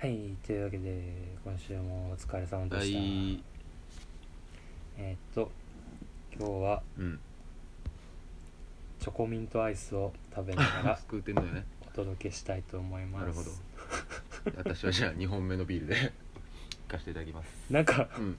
[0.00, 1.02] はいというわけで
[1.44, 3.44] 今週もお疲れ様ではした、い。
[4.96, 5.50] えーっと
[6.38, 7.18] 今日はうん。
[8.98, 11.66] チョコミントアイスを食べながら 救うてんのよね。
[11.86, 13.20] お届けしたいと思います。
[13.20, 13.50] なるほど。
[14.56, 15.96] 私はじゃあ 2本目のビールで
[16.88, 17.70] 行かせていただきます。
[17.70, 18.38] なんかうん。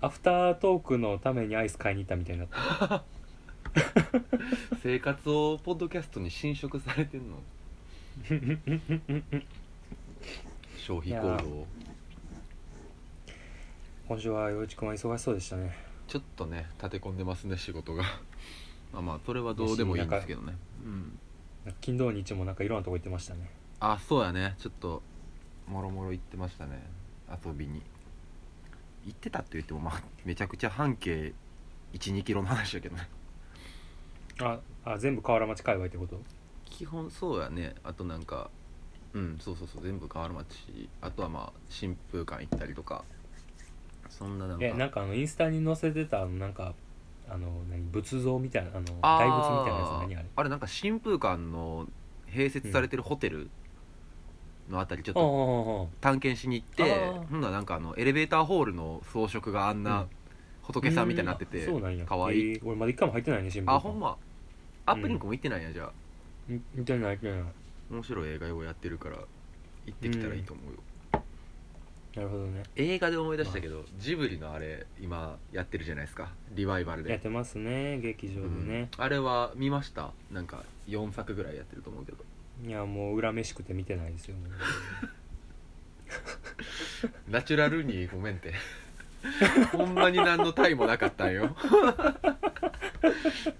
[0.00, 3.04] アフタートークのためにアイス買いに行ったみたいになった。
[4.82, 7.36] 生活をポッドキャストに侵食されてんの
[10.86, 11.66] 消費行動。
[14.06, 15.76] 今週は陽一君は忙しそうでしたね。
[16.06, 18.04] ちょっとね立て込んでますね仕事が。
[18.94, 20.56] まあまあそれはどうでもいいんですけどね。
[20.84, 21.18] うん。
[21.80, 23.50] 金土日もなんかいろんなとこ行ってましたね。
[23.80, 24.54] あそうやね。
[24.60, 25.02] ちょっと
[25.66, 26.80] もろもろ行ってましたね。
[27.44, 27.82] 遊びに。
[29.04, 31.34] 行ってたって言ってもまあめちゃくちゃ半径
[31.94, 33.08] 1 2キロの話だけどね。
[34.38, 36.22] ああ全部河原町界隈ってこと？
[36.66, 37.74] 基本そうやね。
[37.82, 38.52] あとなんか
[39.16, 43.04] うんそうそうそう全部河原町あとはまあ新風館行ったりとか。
[44.08, 44.64] そんななんか。
[44.64, 46.74] えなんかあのインスタに載せてたあのなんか
[47.28, 49.26] あの何仏像みたいなあのあー。
[49.26, 50.26] 大仏みたいなやつ何あれ？
[50.36, 51.86] あれなんか新風館の
[52.28, 53.48] 併設されてるホテル
[54.70, 60.08] のあたりちょっと探検しに行ってあーほんならなんかあのエレベーターホールの装飾があんうなん。
[60.62, 61.66] 仏さんみたいになっててうん。
[61.66, 62.04] そうなんや。
[62.04, 62.36] かわい。
[62.36, 64.16] いえー俺まだ一回も入ってないね新聞あほんま。
[64.84, 65.92] アップリンクも行ってないんやじゃあ。
[66.48, 67.42] 見見てない見てない
[67.90, 69.18] 面白い映画をやってるから
[69.86, 70.78] 行ってきたらいいと思うよ、
[72.16, 72.62] なるほどね。
[72.76, 76.32] 映画で思い出したけど、ジブリのあれ今やってるじゃないですか。
[76.52, 77.10] リバイバルで。
[77.10, 79.04] やってますね劇場でね、うん。
[79.04, 80.12] あれは見ました？
[80.32, 82.24] なんか4作ぐらいやってると思うけど。
[82.64, 84.48] いやもう恨めしくて見てないですよもう。
[87.30, 88.54] ナチュラルにごめんって
[89.72, 91.54] ほんまに何のタイもなかったんよ。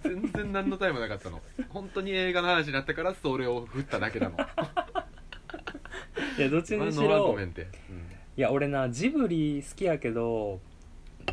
[0.02, 1.40] 全然何のタイもなかったの。
[1.68, 4.36] 本当に映画の話になったからそれを振っただけなの。
[6.38, 8.06] いやどっちにし今のはごろめんって、うん
[8.36, 10.60] いや俺なジブリ好きやけど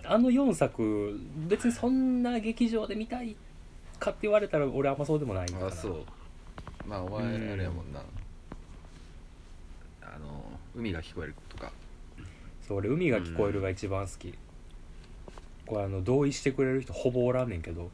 [0.06, 3.36] あの4作別にそんな劇場で見たい
[4.00, 6.06] かって言われたら俺あんまそうでもないかなあそう。
[6.88, 7.52] まあお前うん。
[7.52, 8.02] あれやもんな、
[10.02, 10.46] あの
[10.76, 11.36] 海が聞こえる
[12.68, 14.34] そう俺海が聞こえるが一番好き、
[15.66, 17.92] これあの同意してくれる人ほぼおらんねんけど。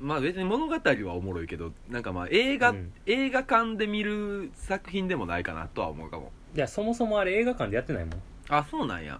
[0.00, 2.92] まあ別に物語はおもろいけどなんかまあ映画、うん。
[3.06, 6.30] 映画館で見る作品でもないかなとは思うかも。
[6.54, 8.22] いやそもそもあれ映画館でやってないもん。
[8.48, 9.18] あそうなんや。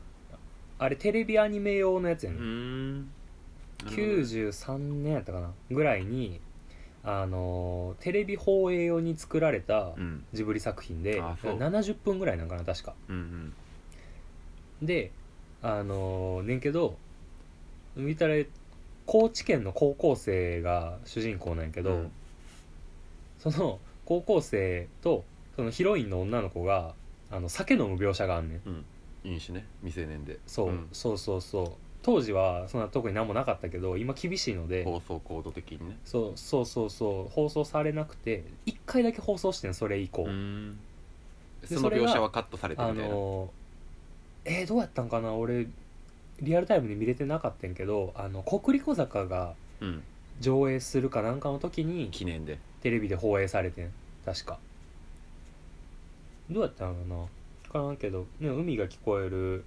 [0.79, 2.43] あれテレビアニメ用のやつやうねん。
[2.43, 3.09] ーん。
[3.87, 5.51] 93年やったかな。
[5.69, 6.41] ぐらいに
[7.03, 10.25] あのーテレビ放映用に作られたうん。
[10.33, 11.59] ジブリ作品であそう。
[11.59, 12.95] 70分ぐらいなんかな確か。
[13.09, 13.53] うん
[14.83, 15.11] で
[15.63, 16.97] あのーねんけど
[17.97, 18.35] 見たら
[19.07, 22.13] 高知県の高校生が主人公なんやけど、うん。
[23.39, 25.25] その高校生と
[25.57, 26.95] そのヒロインの女の子が
[27.31, 28.61] あの酒飲む描写があんねん。
[28.67, 28.85] うん。
[29.25, 29.65] 飲酒ね。
[29.83, 30.39] 未成年で。
[30.47, 30.89] そう、ん。
[30.93, 31.73] そうそうそう。
[32.03, 35.99] 当時はそんな特に何もなかったけど今厳しいので放送コード的にね。
[36.05, 37.33] そうそうそうそう。
[37.33, 43.15] 放送されなくて1回だけ放送してんそれ以降、その描写はカットされてあみたいな。
[43.15, 43.51] の
[44.45, 45.35] えー、どうやったんかな？
[45.35, 45.67] 俺
[46.41, 50.03] リアルタイムで見れてなかったんけどあの国立小坂がうん。
[50.41, 52.59] 上映するかなんかの時に記念で。
[52.81, 53.91] テレビで放映されてん。
[54.25, 54.59] 確か。
[56.49, 57.17] どうやったのかな？
[57.17, 59.65] 分からんけど、ね、海が聞こえる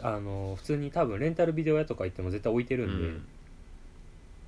[0.00, 3.26] あの普通に多分レンタルビデオ屋とか行っても絶対置いてるんで、うん。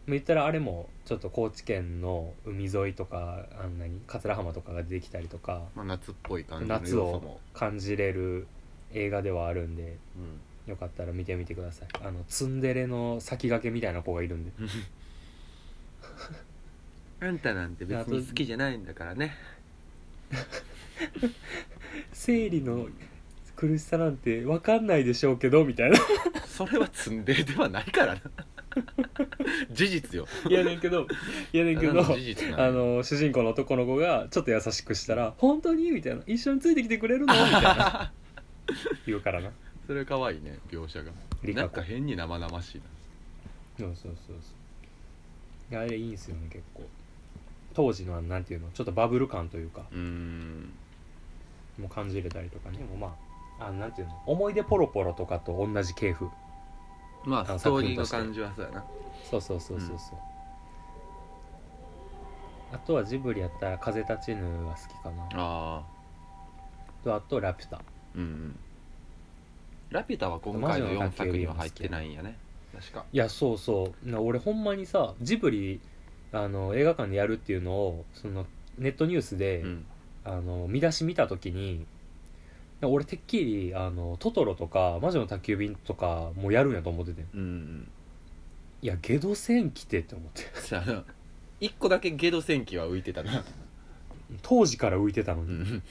[0.07, 8.47] 言ったらあれもちょっと高知県の海沿いとかあんなに桂浜とかが出てきたりとかまあ、夏っぽい感じの夏を要素も、感じれる
[8.93, 10.41] 映画ではあるんでうん
[10.71, 11.89] よかったら見てみてください。
[12.03, 14.53] あのツンデレの先駆けみたいな子がいるんで。
[17.21, 19.35] あんたなんて別に好きじゃないんだからね。
[22.13, 22.89] 生理の
[23.57, 25.99] 苦しさなんて分かんないでしょうけどみたいな。
[26.47, 28.21] それはツンデレではないからな。
[29.73, 30.27] 事実よ。
[30.49, 31.07] いやねんけど
[31.53, 38.13] いやねんけどあの主人公の男の子がちょっと優しくしたら「本当に?」みたいな「一緒についてきてくれるの?」みたいな
[39.07, 39.51] 言うからな。
[39.87, 41.11] それ可愛いね描写が。
[41.43, 42.85] リなんか変に生々しいな。
[43.79, 45.73] そうそうそうそう。
[45.73, 46.87] いやあれいいんすよね結構。
[47.73, 49.87] 当時のあのなんていうのちょっとバブル感というか。
[49.91, 50.73] うーん。
[51.79, 52.79] もう感じれたりとかね。
[52.79, 53.17] もうま
[53.59, 56.29] ああのなんていうの思い出ポロポロとかと同じ系譜。
[57.25, 58.85] まあのあストーリーの感じはそうやな。
[59.31, 60.19] そうそうそうそうそう、
[62.73, 65.25] あとはジブリやったら「風立ちぬ」が好きかな。
[65.35, 65.85] ああ
[67.05, 67.83] とあと「ラピュタ
[68.17, 68.59] うんうん。
[69.91, 72.37] ラピュタは今回の4作には入ってないんやね。
[72.73, 74.09] 確か」いやそうそう。
[74.09, 75.81] な俺ほんまにさジブリ
[76.33, 78.47] あの映画館でやるっていうのをその
[78.79, 79.87] ネットニュースで、うん。
[80.23, 81.87] あの見出し見た時に
[82.81, 87.25] ら俺てっきりあのトトロとか魔女の宅急便とかもやるんやと思ってて。
[87.35, 87.91] うんうん。
[88.83, 90.43] いやゲド戦来てって思って。
[90.67, 91.05] じゃあ
[91.61, 93.45] 一個だけゲド戦記は浮いてたな。
[94.43, 95.83] 当時から浮いてたのに、うん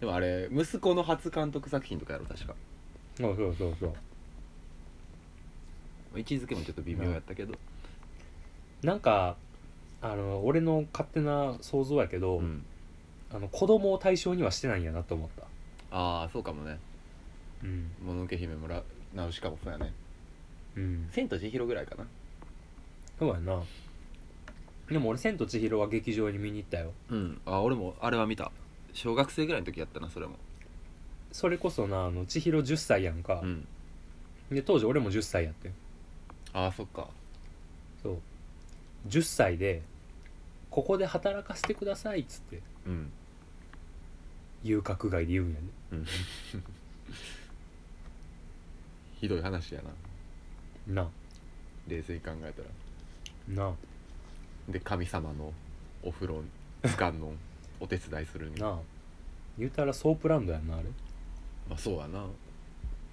[0.00, 2.54] でもあれ息子の初監督作品とかやろ確か。
[3.16, 3.94] そうそうそうそう。
[6.16, 7.54] 位置づけもちょっと微妙やったけど。
[8.82, 9.36] なんか
[10.00, 12.64] あの俺の勝手な想像やけど、うん。
[13.32, 15.44] あの子供を対象にはしてないんやなと思った。
[15.96, 16.78] ああそうかもね。
[17.62, 18.82] うん「もののけ姫」もら
[19.14, 19.92] ナウシカもそうやね。
[20.76, 22.06] うん「千と千尋」ぐらいかな。
[23.18, 23.62] そうやな。
[24.88, 26.92] でも俺「千と千尋」は劇場に見に行ったよ。
[27.10, 27.40] うん。
[27.44, 28.50] あ俺もあれは見た
[28.92, 30.36] 小学生ぐらいの時やったなそれも。
[31.32, 33.40] それこそなあの千尋10歳やんか。
[33.42, 33.66] う、ん。
[34.50, 35.74] で当時俺も10歳やってん。
[36.52, 37.08] ああそっか。
[38.02, 38.18] そう。
[39.08, 39.82] 10歳で
[40.70, 43.10] 「ここで働かせてください」っつってうん。
[44.62, 46.06] 遊郭街で言うんやねうん。
[49.20, 49.90] ひどい話やな。
[51.02, 51.10] な。
[51.86, 52.68] 冷静に考えたら。
[53.68, 53.74] な。
[54.68, 55.52] で神様の
[56.02, 56.42] お風呂
[56.84, 57.32] つかんの
[57.80, 58.54] お手伝いするに。
[58.56, 58.78] なあ。
[59.58, 60.84] 言うたらソープランドやんなあれ。
[61.68, 62.24] まあそうやな。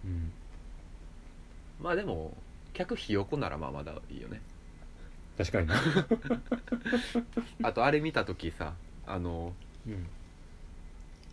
[0.05, 0.31] うん。
[1.81, 2.35] まあでも
[2.73, 4.41] 客ひよこならまあまだいいよね。
[5.37, 5.75] 確かにな。
[7.63, 8.73] あとあれ見た時さ
[9.05, 9.53] あの
[9.87, 10.07] うん。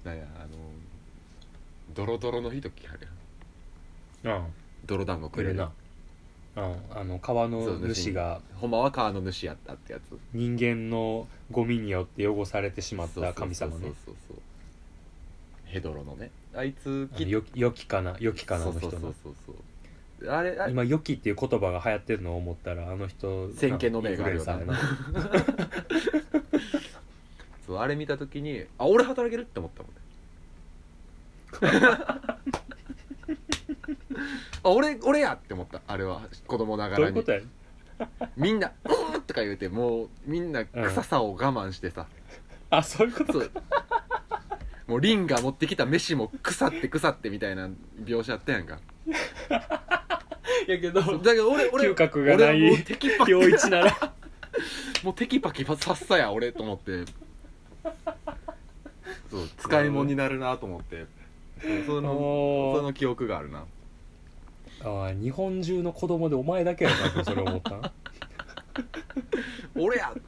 [0.05, 0.49] なんやあの
[1.95, 3.09] ドロドロのひときある
[4.25, 4.37] やん。
[4.37, 4.47] ああ。
[4.87, 5.73] 泥団子くれるな
[6.57, 8.41] あああの川の主が。
[8.57, 10.19] ほんまは川の主やったってやつ。
[10.33, 14.37] 人間のゴミによって汚されてしまった神様ねそうそうそう。
[15.65, 16.31] ヘドロのね。
[16.55, 18.91] あいつあのよよきかなよきかなの人の。
[18.93, 19.57] そうそうそうそうそう。
[20.29, 24.45] あれあ今「よき」っていう言葉が流行ってるのを思ったらあの人先見の明があるよ
[27.67, 30.01] そうあれ見た時にあ俺働けるって思ったもんね
[34.65, 35.81] あ俺俺やって思った。
[35.87, 37.15] あれは子供ながらに。
[37.15, 37.41] どういうことや
[38.37, 42.07] みんな「うーん」とか言うてもうみんな臭さを我慢してさ、
[42.71, 43.33] あそういうこと？
[43.35, 43.51] そう。
[44.89, 47.71] もうリンが持ってきた飯も腐って腐ってみたいな
[48.03, 48.81] 描写あったやんか。
[50.67, 53.31] やけどだけど俺俺嗅覚がない俺はもうテキパキ。
[53.31, 54.13] 陽一なら。
[55.05, 57.05] もうテキパキさっさや俺と思って。
[59.31, 61.07] そう使い物になるなと思って。
[61.63, 63.65] そうそのおーその記憶があるな
[64.83, 67.71] ああ日本中の子供でお前だけやなってそれ思った？
[67.79, 67.93] な
[69.77, 70.13] 俺や「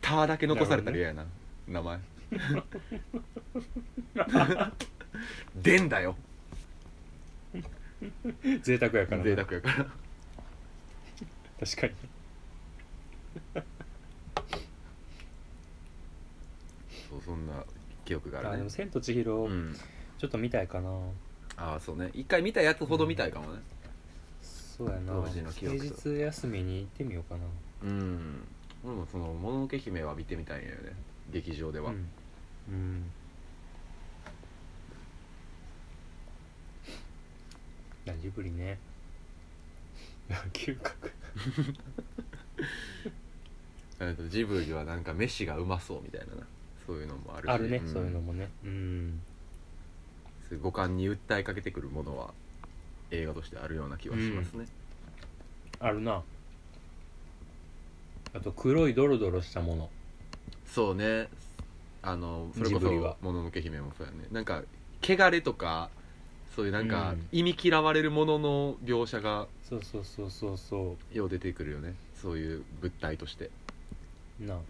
[0.00, 1.26] た」だけ残されたら嫌やな。
[1.68, 1.98] 名前。
[5.56, 6.16] でんだよ。
[8.62, 9.24] 贅沢やからな。
[9.24, 9.74] 贅沢やから。
[11.60, 11.92] 確かに。
[17.10, 17.64] そうそんな
[18.04, 19.76] 記憶がああでも「るね千と千尋」うん
[20.22, 20.88] ちょっと見たいかな。
[21.56, 22.08] ああそうね。
[22.14, 23.58] 一回見たやつほど見たいかもね。
[24.40, 25.14] そうやな。
[25.14, 27.44] 当時の記憶平日休みに行ってみようかな。
[27.82, 28.46] うん。
[28.84, 30.92] 俺もその「もののけ姫」は見てみたいんやよね。
[31.32, 32.08] 劇場では、うん、
[32.68, 33.10] うん、
[38.08, 38.78] あジブリね。
[40.52, 41.10] 嗅覚。
[43.98, 46.46] えっとジブリはなんか飯がうまそうみたいなな。
[46.86, 47.50] そういうのもあるし。
[47.50, 47.88] あるね、ん。
[47.88, 48.48] そういうのもね。
[48.62, 49.20] うん
[50.52, 52.34] そういう五感に訴えかけてくるものは
[53.10, 54.66] 映画としてあるような気はしますね、
[55.80, 56.22] あるな。
[58.34, 59.88] あと黒いドロドロしたもの。
[60.66, 61.28] そうね。
[62.02, 63.16] あのそれこジブリは。
[63.18, 64.26] そ「もののけ姫」もそうやね。
[64.30, 64.62] なんか
[65.02, 65.88] 汚れとか
[66.54, 67.28] そういうなんかうん。
[67.32, 71.94] 意味嫌われるものの描写がそうそうそうそうそよう出てくるよね。
[72.14, 73.50] そういう物体として。
[74.38, 74.54] うな。
[74.54, 74.64] なる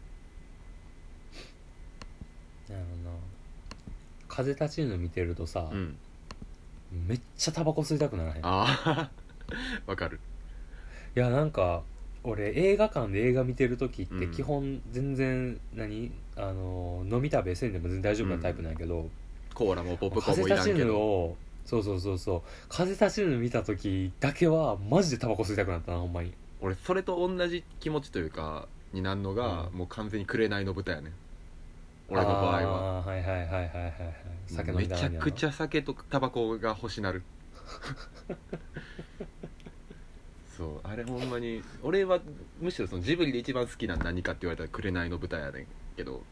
[2.68, 3.16] ほどな
[4.34, 5.96] 風立ちぬ見てるとさ、うん。
[7.06, 8.36] めっちゃタバコ吸いたくならへん？
[8.38, 9.10] いああ
[9.86, 10.20] わかる。
[11.14, 11.82] やなんか
[12.24, 14.32] 俺映画館で映画見てる時ってうん。
[14.32, 16.10] 基本全然何？
[16.36, 19.10] あの飲み食べせんでも全然大丈夫なタイプなんやけど、
[19.52, 21.36] コーラもポップコーン風もいら立ちぬんけどを
[21.66, 22.42] そうそうそうそう。
[22.70, 26.32] 風立ちぬ見た時だけはマジでタバコ吸いたくなったなほんまに。
[26.62, 29.78] 俺それと同じ気持ちというかになんのが、うん。
[29.78, 31.12] もう完全に紅の豚やね
[32.12, 32.98] 俺の場合は。
[32.98, 33.94] あーはいはいはいはいはいはい。
[34.46, 37.22] 酒飲みめちゃくちゃゃ酒とタバコが欲しなる。
[40.56, 42.20] そうあれほんまに俺は
[42.60, 45.66] むしろそのジブリで一番好きなの何かって言われたら紅の豚やねん
[45.96, 46.22] けど。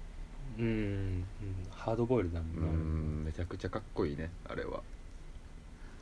[0.58, 1.24] うん、うん、
[1.70, 2.66] ハードボイルだもうんな、
[3.22, 4.82] んめちゃくちゃかっこいいねあれは。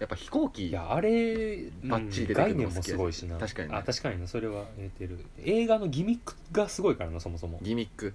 [0.01, 3.39] やっぱ飛行機いやあれ、バッチリ出てくる概念ものも好きやしすごいしな。
[3.39, 3.77] 確かにね。
[3.77, 5.25] あ確かになそれは言えてる。
[5.45, 7.61] 映画のギミックがすごいからなそもそも。
[7.63, 8.15] ギミック。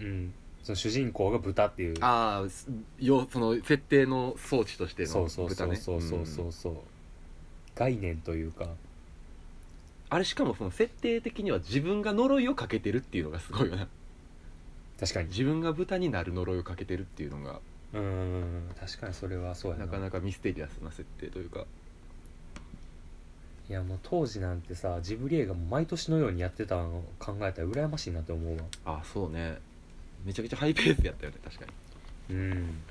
[0.00, 1.94] うんその主人公が豚っていう。
[2.00, 5.76] ああその設定の装置としてのそうそうそう豚ね。
[5.76, 6.74] そうそうそううんそう。
[7.74, 8.68] 概念というか。
[10.10, 13.86] あれしかもその設定的には自分が呪いをかけてるっていうのがすごいよな
[14.98, 15.28] 確かに。
[15.28, 17.60] 自分が豚になる呪いをかけてるっていうのが。
[17.92, 19.86] うーん確かにそれはそうやな。
[19.86, 21.64] なかなかミステリアスな設定というか。
[23.68, 28.64] いやもう当時なんてさジブリ映画も毎年のようにやってたのを考えたら羨ましいなって思うわ。
[28.84, 29.60] あそうね
[30.24, 31.64] めちゃくちゃハイペースやったよね確か
[32.28, 32.36] に。
[32.36, 32.82] うん。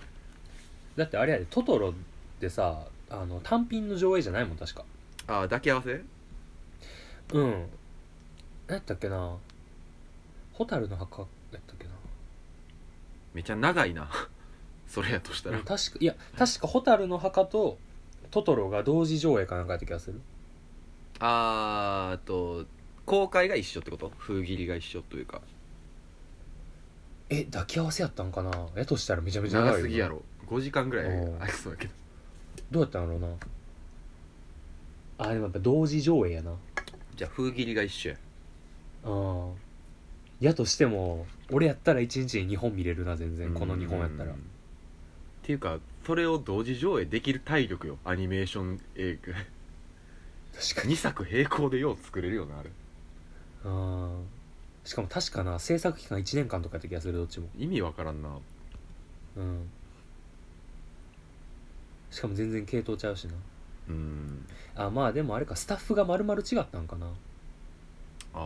[0.96, 1.94] だってあれやでトトロっ
[2.40, 4.84] てさあの単品の上映じゃないもん確か。
[5.28, 6.02] ああ抱き合わせ？
[7.34, 7.52] うん。
[8.68, 9.36] 何やったっけな。
[10.54, 11.26] 蛍の墓や
[11.58, 11.92] ったっけな。
[13.34, 14.10] めちゃ長いな。
[14.88, 17.78] それやとしたら、うん確かいや確か蛍の墓と
[18.32, 20.20] トトロが同時上映かなんかやった気がする。
[21.20, 22.66] あーあと
[23.06, 24.12] 公開が一緒ってこと？
[24.18, 25.42] 封切りが一緒というか
[27.30, 28.52] え抱き合わせやったんかな？
[28.76, 29.78] やとしたらめちゃめちゃ長いよな。
[29.78, 30.24] 長すぎやろ。
[30.48, 31.42] 5時間ぐらいうん。
[31.42, 31.94] ありそうだけど。
[32.72, 33.28] どうやったんやろうな？
[35.20, 36.54] あでもやっぱ同時上映やな。
[37.16, 38.16] じゃあ封切りが一緒や。
[39.06, 39.52] うん
[40.40, 43.54] やとしても俺やったら1日に2本見れるな全然。
[43.54, 44.32] この2本やったら。
[44.32, 44.38] うん。
[44.38, 44.40] っ
[45.44, 47.98] ていうかそれを同時上映できる体力よ。
[48.06, 49.34] アニメーション映画。
[50.60, 50.96] 確かに。
[50.96, 52.70] 2作並行でよう作れるよなあれ。
[53.66, 54.26] うん
[54.86, 57.48] しかも確かな制作期間1年間とかやった気がするどっちも。
[57.58, 58.30] 意味わからんな。
[59.38, 59.70] うん。
[62.10, 63.34] しかも全然系統ちゃうしな。
[63.90, 64.46] うん。
[64.76, 67.08] あまあでもあれかスタッフが丸々違ったんかな。
[68.34, 68.40] あ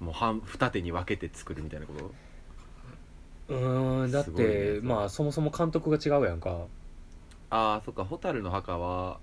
[0.00, 0.04] ー。
[0.04, 2.12] もう半二手に分けて作るみたいなこと？
[3.48, 4.80] うーんだっすごいねて、それ。
[4.82, 6.66] まあそもそも監督が違うやんか。
[7.48, 9.18] ああそっか蛍の墓は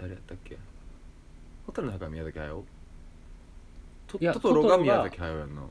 [0.00, 0.56] 誰やったっけ？
[1.66, 2.64] 蛍の墓は宮崎駿？
[4.06, 5.62] トいやトトロトトロがが宮崎駿やんな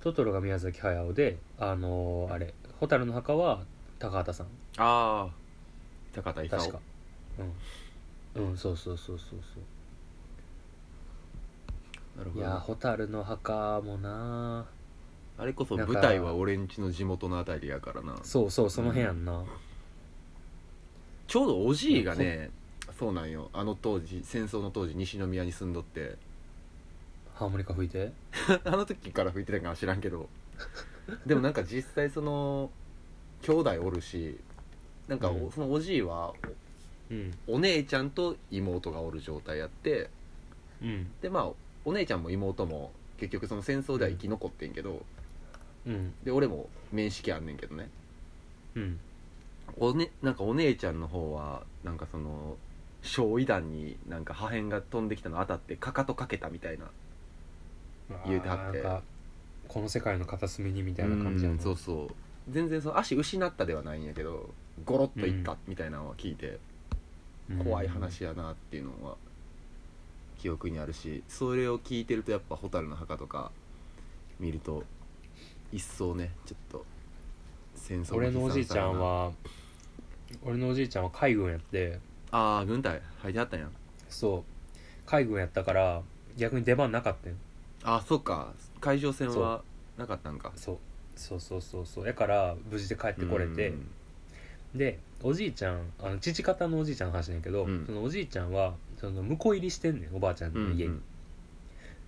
[0.00, 3.62] トトロが宮崎駿であのーあれ「蛍の墓」は
[3.98, 4.46] 高畑さん。
[4.76, 5.28] ああ
[6.12, 6.58] 高田勲。
[6.58, 6.80] 確か。
[8.36, 8.50] うん。
[8.50, 9.60] うんそうそうそうそうそ
[12.18, 14.66] なるほどういや蛍の墓もな
[15.38, 18.16] あれこそ舞台は俺んちの地元のあたりやからな。
[18.22, 19.44] そうそうその辺やんな、
[21.26, 22.50] ちょうどおじいがね
[22.96, 23.50] そうなんよ。
[23.52, 26.16] あの当時戦争の当時西宮に住んどって
[27.34, 28.12] ハーモニカ吹いて？
[28.64, 30.28] あの時から吹いてたかは知らんけど。
[31.26, 32.70] でもなんか実際その
[33.42, 34.38] 兄弟おるし
[35.08, 35.50] なんかおうん。
[35.50, 36.32] そのおじいは
[37.10, 37.38] うん。
[37.46, 40.08] お姉ちゃんと妹がおる状態やって
[40.80, 41.10] うん。
[41.20, 41.50] でまあ
[41.84, 45.04] お姉ちゃんも妹も結局その戦争では生き残ってんけど、
[45.86, 46.14] うん。
[46.24, 47.90] で俺も面識あんねんけどね。
[48.76, 49.00] うん。
[49.76, 52.56] おねなんかお姉ちゃんの方はなんかその
[53.02, 56.86] 焼夷弾になんか破片が飛んできたの当たってかかとかけたみたいな
[58.26, 59.14] 言うてはって。
[59.66, 62.08] この世界の片隅にみたいな感じやうんなそうそう。
[62.52, 64.50] 全然その足失ったではないんやけど
[64.84, 66.58] ゴロッといったみたいなのは聞いて、
[67.50, 67.58] うん。
[67.64, 69.16] 怖い話やなっていうのは
[70.38, 73.50] 記憶にあるしそれを聞いてるとやっぱ蛍の墓とか
[74.38, 74.84] 見ると
[75.72, 76.84] 一層ねちょっと
[77.74, 79.32] 戦争俺のおじいちゃんは
[80.44, 81.98] 俺のおじいちゃんは海軍やって
[82.30, 83.68] ああ軍隊入ってはったんや。
[84.08, 84.42] そう。
[85.06, 86.02] 海軍やったから
[86.36, 87.36] 逆に出番なかったん
[87.84, 88.52] あそっか。
[88.80, 89.62] 海上戦は
[89.96, 90.52] なかったんか。
[90.56, 90.78] そう。
[91.16, 92.06] そうそうそうそう。
[92.06, 93.68] やから無事で帰ってこれて。
[93.68, 93.88] うん。
[94.74, 97.84] でおじいちゃんあの父方のおじいちゃんの話なんやけど、うん。
[97.86, 100.98] そのおじいちゃんはその婿入りしてんねんおばあちゃんうんの家に、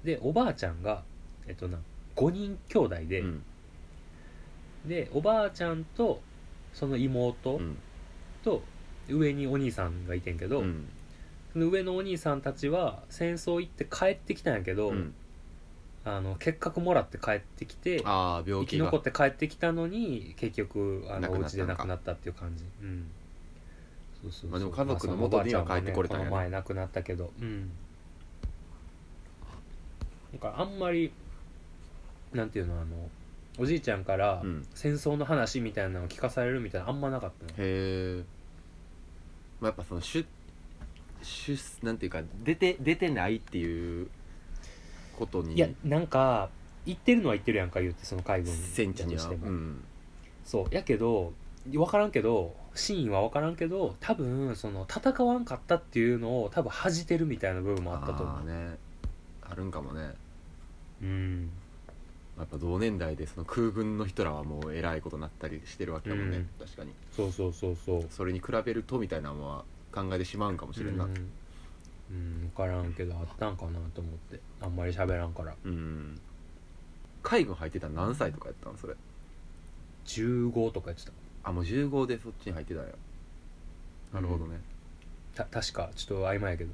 [0.03, 1.03] でおばあちゃんが
[1.47, 1.79] えっとな
[2.17, 3.43] 5人兄弟で、うん。
[4.87, 6.21] でおばあちゃんと
[6.73, 7.79] その妹うん。
[8.43, 8.63] と
[9.09, 10.89] 上にお兄さんがいてんけど、うん。
[11.53, 15.15] その上のお兄さんたちは戦争行って帰ってきたんやけど、うん
[16.09, 21.57] あの結核もらって帰ってきてあ生き残って帰ってきたのに結局あのお亡くなったのか。
[21.57, 22.65] 家で亡くなったっていう感じ。
[22.81, 23.11] うん。
[24.23, 24.51] そうそうそう。
[24.51, 27.33] まあでも家族の元にはまあそのおばあちゃんもね帰ってこれたんやねこの前亡くなったけど。
[27.41, 27.71] うん。
[30.33, 31.13] なんかあんまり
[32.33, 32.85] なんていうのあの
[33.59, 34.65] おじいちゃんからうん。
[34.75, 37.51] 戦争の話みたいなのを聞かされるみたいなのあんまなかったの。
[37.51, 38.23] へえ、
[39.61, 40.25] まあ、やっぱその出
[41.23, 44.09] 出なんていうか出て出てないっていう
[45.17, 45.55] ことに。
[45.55, 46.51] いやなんか
[46.85, 49.47] 言ってるのは言ってるやんか言ってその海軍戦地にしても。
[49.47, 49.85] うん。
[50.45, 50.75] そう。
[50.75, 51.33] やけど
[51.71, 58.77] 分からんけど真意は分からんけど多分その戦わんかったっていうのを多分恥じてるみたいな部分もあったと思あーね。
[59.43, 60.15] あるんかもね。
[61.03, 61.51] ううん。
[62.39, 66.49] やっぱ同年代でその空軍の人らはもう偉いことになったりしてるわけだもんね、うん。
[66.67, 66.93] 確かに。
[67.17, 68.07] そうそうそうそう。
[68.11, 71.05] それに比べるとみたいなのは考えてしまうんかもしれんな。
[71.05, 71.15] うん、
[72.11, 75.55] うん、分からんけどあったんかなと思ってあんまり喋らんから。
[75.65, 76.21] うん。
[77.23, 78.77] 海軍入ってたの何歳とかやったん？
[78.77, 78.95] それ。
[80.07, 81.11] 15とか言って
[81.43, 82.91] あもう15でそっちに入ってたんや。
[84.13, 84.61] なるほどね、
[85.35, 86.71] たた確かちょっと曖昧やけど。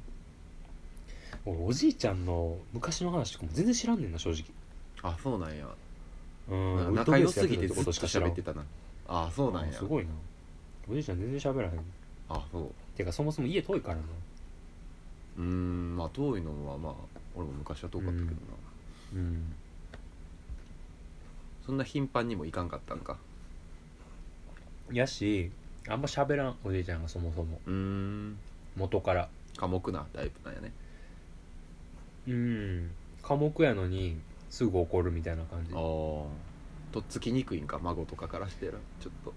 [1.45, 4.43] 俺おじいちゃんの昔の話とかも全然知らんねんな正直。
[5.01, 5.67] あそうなんや。
[6.49, 6.95] うん。
[6.95, 8.63] 仲良すぎてずっとことしか知らん喋ってたな。
[9.07, 9.73] あそうなんや。
[9.73, 10.11] すごいな。
[10.89, 11.79] おじいちゃん全然喋らへん。
[12.29, 12.71] あそう。
[12.95, 14.01] てかそもそも家遠いからな
[15.37, 15.95] うーん。
[15.97, 16.93] まあ遠いのはまあ
[17.35, 18.31] 俺も昔は遠かったけどな、
[19.13, 19.53] うん。
[21.65, 23.17] そんな頻繁にも行かんかったんか？
[24.91, 25.51] やし
[25.87, 27.59] あんま喋らんおじいちゃんがそもそも。
[27.65, 28.37] うーん。
[28.75, 29.29] 元から。
[29.55, 30.71] 寡黙なタイプなんやね。
[32.27, 32.91] うん。
[33.21, 34.17] 寡黙やのに
[34.49, 35.71] すぐ怒るみたいな感じ。
[35.73, 38.79] ああとっつきにくいんか孫とかからしてる。
[38.99, 39.33] ちょっと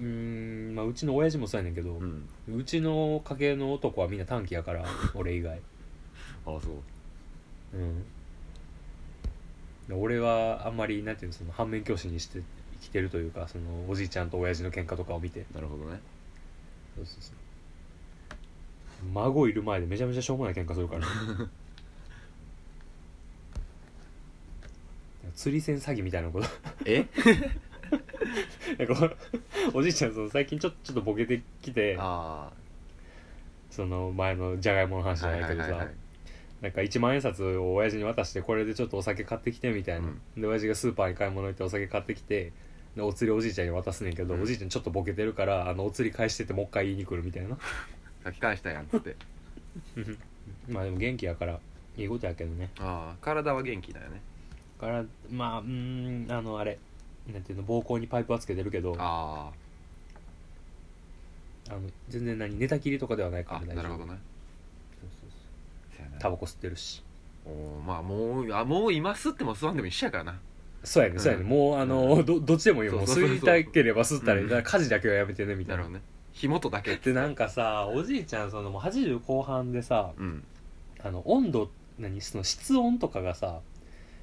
[0.00, 5.60] うんまあうちの親父もそうやねんけど、ううんちの家系の男はみんな短気やから 俺以外。
[6.46, 7.76] ああそう。
[7.76, 8.02] うん。
[9.88, 12.40] で俺はあんまりなんていうのその反面教師にして
[12.72, 15.44] 生きてるというかそのおじいちゃんと親父の喧嘩とかを見て。
[15.54, 16.00] なるほどね。
[16.96, 17.34] そうそうそう。
[19.12, 21.06] 孫いる前でめちゃめちゃしょうもない喧嘩するから。
[25.34, 26.48] 釣り線詐欺みたいなこと。
[26.86, 27.06] え？
[28.78, 29.16] なんか
[29.72, 32.50] おじいちゃんその最近ちょちょっとボケてきてあ
[33.70, 35.88] その前のじゃがいもの話じあゃないけどさ、
[36.60, 42.52] なんか1万円札を親父に渡してこれでちょっとお酒買ってきてみたいな、で親父がスーパーに買い物行ってお酒買ってきて
[42.96, 44.42] でお釣りおじいちゃんに渡すねんけど、うん。
[44.42, 47.56] おじいちゃんちょっとボケてるからあのお釣り返してってもう一回言いに来るみたいな。
[48.24, 49.16] 書き返したやんっつって。
[50.68, 51.60] まあでも元気やから
[51.96, 52.70] いいことやけどね。
[52.78, 54.20] ああ体は元気だよね。
[54.80, 56.78] だからまあうーんあのあれ
[57.32, 59.50] なんていうの膀胱にパイプはつけてるけどあ
[61.68, 64.18] あの全然何寝たきりとかではないかあらあなるほどね。
[65.00, 65.30] そうそう
[65.96, 67.02] せやなそうタバコ吸ってるし。
[67.46, 70.38] おーまあもうあもう今吸っても吸わんでも一緒やからな。
[70.82, 72.24] そうやね、うんそうやねもうあの、うん。
[72.24, 73.36] どどっちでもいいよもうそうそうそう。
[73.36, 74.48] 吸いたければ吸ったり、うん。
[74.48, 76.04] だから家事だけはやめてねみたなないるほどね。
[76.32, 80.44] 火元だけでなんかさおじいちゃんそのもう80後半でさうん。
[81.02, 83.60] あの温度何その室温とかがさ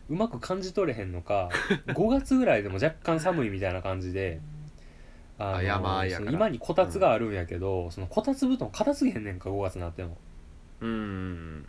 [0.09, 1.49] うまく感じ取れへんのか
[1.87, 4.39] 5月ぐらいでも若干寒いみたいな感じで
[5.39, 10.17] ああ山や今にこたつがあるんやけど、そのこたつ布団片付けへんねんか5月になっても。
[10.81, 11.63] うん。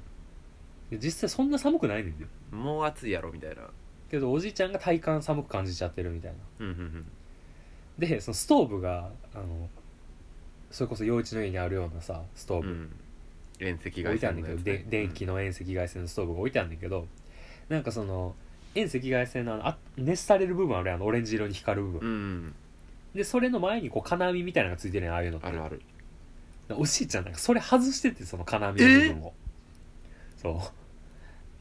[0.90, 3.62] で実際そんな寒くないねんだよもう暑いやろみたいな。
[4.11, 6.38] けどおじいちゃんが体感寒く感じちゃってるみたいな。
[6.61, 7.07] うんうんうん。
[7.98, 9.68] でそのストーブがあの
[10.70, 12.90] それこそ陽一の家にあるようなさストーブ、うん。
[13.59, 14.90] 遠赤置外いてあんねんけど、線のやつね。
[14.90, 17.07] で電気の遠赤外線のストーブが置いてあんねんけど
[17.68, 18.35] なんかその
[18.74, 22.54] 遠赤外線のあのあ熱される部分あるやんあのオレンジ色に光る部分、うんうん
[23.14, 25.46] でそれの前にこう金網みたいなのがついてるやんああいうのって。
[25.46, 25.81] あるある。
[26.70, 29.33] おじいちゃんなんかそれ外しててその金網の部分を。
[30.37, 30.50] そ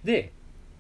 [0.04, 0.06] う。
[0.06, 0.34] で、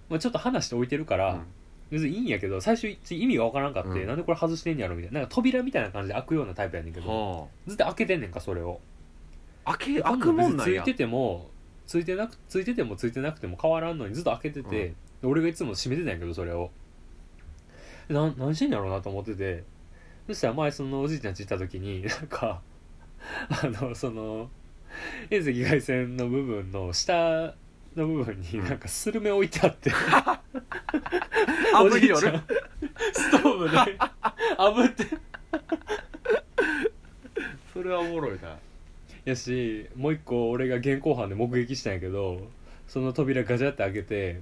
[0.10, 1.46] まあ、ちょっと話して置いてるから、うん。
[1.90, 4.08] 別にいいんやけど最初意味がわからんかって、うん。
[4.08, 5.22] なんでこれ外してんやろみたいな。
[5.22, 8.82] なんか扉みたいな感じで開くようなタイプやねんけどはずっと開けてんねんかそれを。
[9.63, 10.84] あ開け開くもんなんや。
[10.84, 11.50] ついてても
[11.86, 16.71] ついてなくついててもついてなくても変わらんのにずっと開けてて、俺がいつも閉めてたんやけどそれを。
[18.08, 19.63] でな何してんやろうなと思ってて。
[20.27, 22.62] そしたら前そのおじいちゃんち行った時になんか
[23.49, 24.49] あのその
[25.30, 27.53] 遠赤外線の部分の下
[27.95, 29.91] の部分になんかスルメ置いてあって。
[31.73, 32.19] あおじいちゃん
[33.13, 33.77] ストーブで。
[33.77, 35.06] 炙って。
[37.73, 38.58] それはおもろいな。
[39.27, 42.47] やしもう一個俺が現行犯で目撃したんやけど
[42.88, 44.41] その扉ガチャって開けて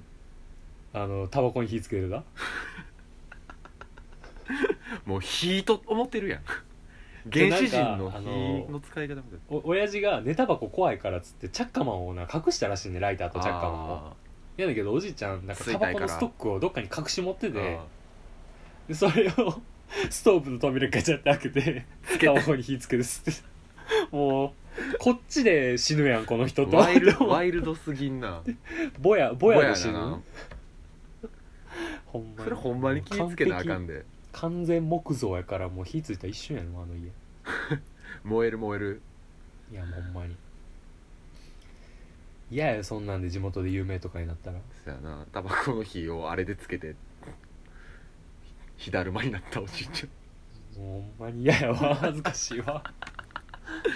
[0.92, 2.22] あのタバコに火つけてた？
[5.04, 6.40] もう火と思ってるやん。
[7.32, 9.56] 原始人の火の使い方みたいな。
[9.56, 13.94] お親父が寝タバコ怖いからっつってチャッカマンをな隠したらしいねライターとチャッカマンを。
[13.96, 14.14] あ
[14.56, 17.84] やだけどおじいちゃんなんかついタバコのストックをどっかに隠し持ってーてあ
[18.88, 19.60] でそれを
[20.08, 21.86] ストーブの扉ガチャって開けて
[22.20, 23.42] タバコに火つけて吸って。
[24.10, 24.50] もう
[24.98, 26.76] こっちで死ぬやんこの人と。
[26.76, 27.00] ワイ
[27.50, 28.42] ルドすぎんな。
[28.98, 30.22] ぼやぼやで死ぬ
[32.06, 32.44] ほんまに。
[32.44, 33.94] それほんまに気ぃつけなあかんで。
[33.94, 37.10] で完全木造やからもう火ついたら一瞬やのあの家。
[38.24, 39.02] 燃える燃える。
[39.72, 40.36] いやもうほんまに。
[42.50, 44.60] 嫌やよそんなんで地元で有名とかになったら。
[44.84, 45.26] そやな。
[45.32, 46.94] タバコの火をあれでつけて
[48.76, 50.80] 火だるまになったおじいちゃん。
[50.80, 51.94] もうほんまに嫌やわ。
[51.94, 52.82] 恥ずかしいわ。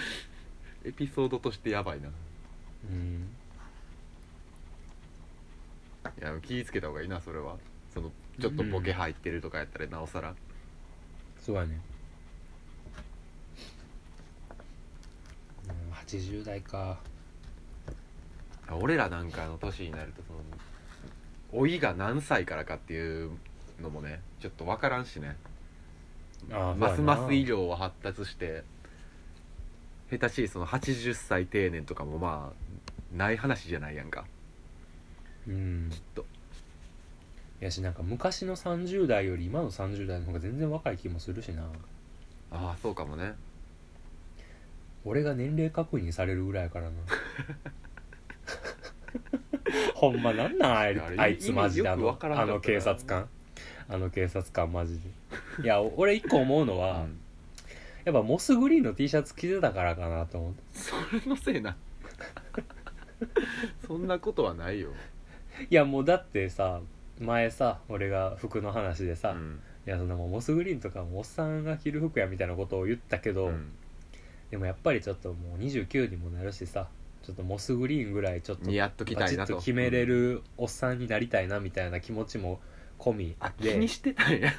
[0.83, 2.09] エピソードとしてやばいな。
[2.89, 3.29] うん。
[6.19, 7.57] いや気ぃつけた方がいいなそれは
[7.93, 10.33] そのちょっとボケ入ってるとかやったらなおさら。
[11.39, 11.79] そうやね。
[15.67, 16.99] うん80代か。
[18.71, 20.39] 俺らなんかの年になるとその
[21.61, 23.31] 老いが何歳からかっていう
[23.81, 25.35] のもねちょっと分からんしね。
[26.49, 28.63] あーますます医療療は発達して
[30.09, 34.25] 下手しいその80歳定年とかもまあない話じゃないやんか。
[35.47, 35.89] うん。
[35.91, 36.25] きっと
[37.61, 41.63] やしなんか昔の30代より今の30代の方が全然若い気もするしな。
[42.51, 43.33] ああそうかもね。
[45.05, 46.91] 俺が年齢確認されるぐらいやからな。
[49.95, 53.29] ほんまなんなんあいあいつマジであのあの警察官。
[53.87, 55.09] あの警察官マジで。
[55.63, 57.19] いや俺一個思うのは、うん。
[58.05, 60.63] やっぱモスグリーンの T シャツ着てたからかなと思って。
[60.73, 61.77] それのせいな。
[63.85, 64.89] そんなことはないよ、
[65.69, 66.81] いやもうだってさ
[67.21, 69.59] 前さ俺が服の話でさ、いうん。
[69.85, 73.71] やそんなもうモスグリーンとかもおっさんが着る服やみたいなことを言ったけど、うん。
[74.49, 76.87] でもやっぱりちょっともう29にもなるしさ
[77.23, 79.57] ちょっとモスグリーンぐらいちょっと似合っときたいなと。
[79.57, 82.59] 決めれるおっさんになりたいなみたいな気持ちも
[82.99, 84.51] 込みあ気でにしてたんや、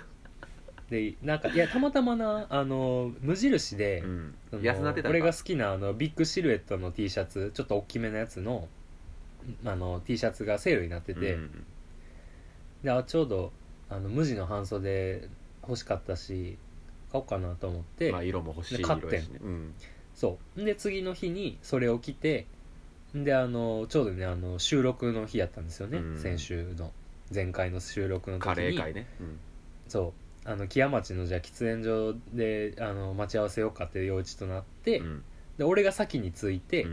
[0.90, 4.35] でなんかいやたまたまなあの無印で、うん。
[4.51, 5.18] その安なってたんか。
[5.18, 8.68] 俺が好きなあのビッグシルエットの T シャツちょっと大きめのやつの
[9.64, 11.64] あの T シャツがセールになってて、うん
[12.83, 13.53] であちょうど
[13.88, 15.29] あの無地の半袖
[15.62, 16.57] 欲しかったし
[17.11, 19.11] 買おうかなと思って、まあ色も欲しいで買ってん。
[19.11, 19.75] ね、うん、
[20.14, 20.64] そう。
[20.64, 22.47] で次の日にそれを着て
[23.14, 26.18] であのちょうどねあの収録の日やったんですよね、うん。
[26.18, 26.90] 先週の。
[27.35, 28.55] 前回の収録の時に。
[28.55, 29.38] カレー会ね、うん。
[29.88, 30.12] そ
[30.45, 30.49] う。
[30.51, 35.23] あの木屋町のじゃあ喫煙所であの待ち合わせようかって陽一となって、うん。
[35.57, 36.88] で俺が先に着いてう、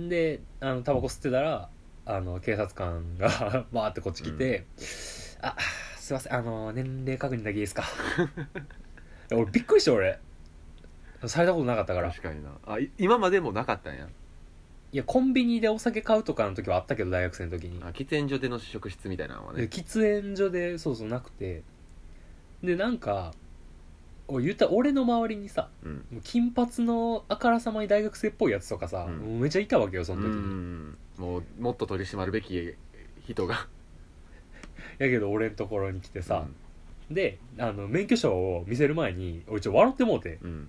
[0.00, 0.08] ん。
[0.08, 1.68] であのタバコ吸ってたら
[2.04, 4.64] あの警察官が バーってこっち来て
[5.40, 5.56] 「あ
[5.96, 7.84] すいませんあの年齢確認だけいいですか?
[9.30, 10.18] いや」俺びっくりした俺。
[11.26, 12.10] されたことなかったから。
[12.10, 12.50] 確かにな。
[12.66, 14.08] あい今までもなかったんや。
[14.90, 17.80] いやコンビニでお酒買うとかの時はあったけど大学生の時に。
[17.84, 21.62] あ喫煙所での職質みたいなのはでね喫煙所でそうそうなくて。
[22.62, 23.32] でなんか
[24.28, 25.94] 俺言ったら俺の周りにさうん。
[26.10, 29.16] もう金髪のあからさまに大学生っぽいやつとかさ、うん。
[29.18, 30.98] もうめちゃいたわけよその時に、うん。
[31.18, 32.74] もうもっと取り締まるべき
[33.26, 33.68] 人が。
[34.98, 36.46] やけど俺のところに来てさ、
[37.10, 40.38] であの免許証を見せる前に俺ちょっと笑ってもうて。
[40.42, 40.68] うん、うん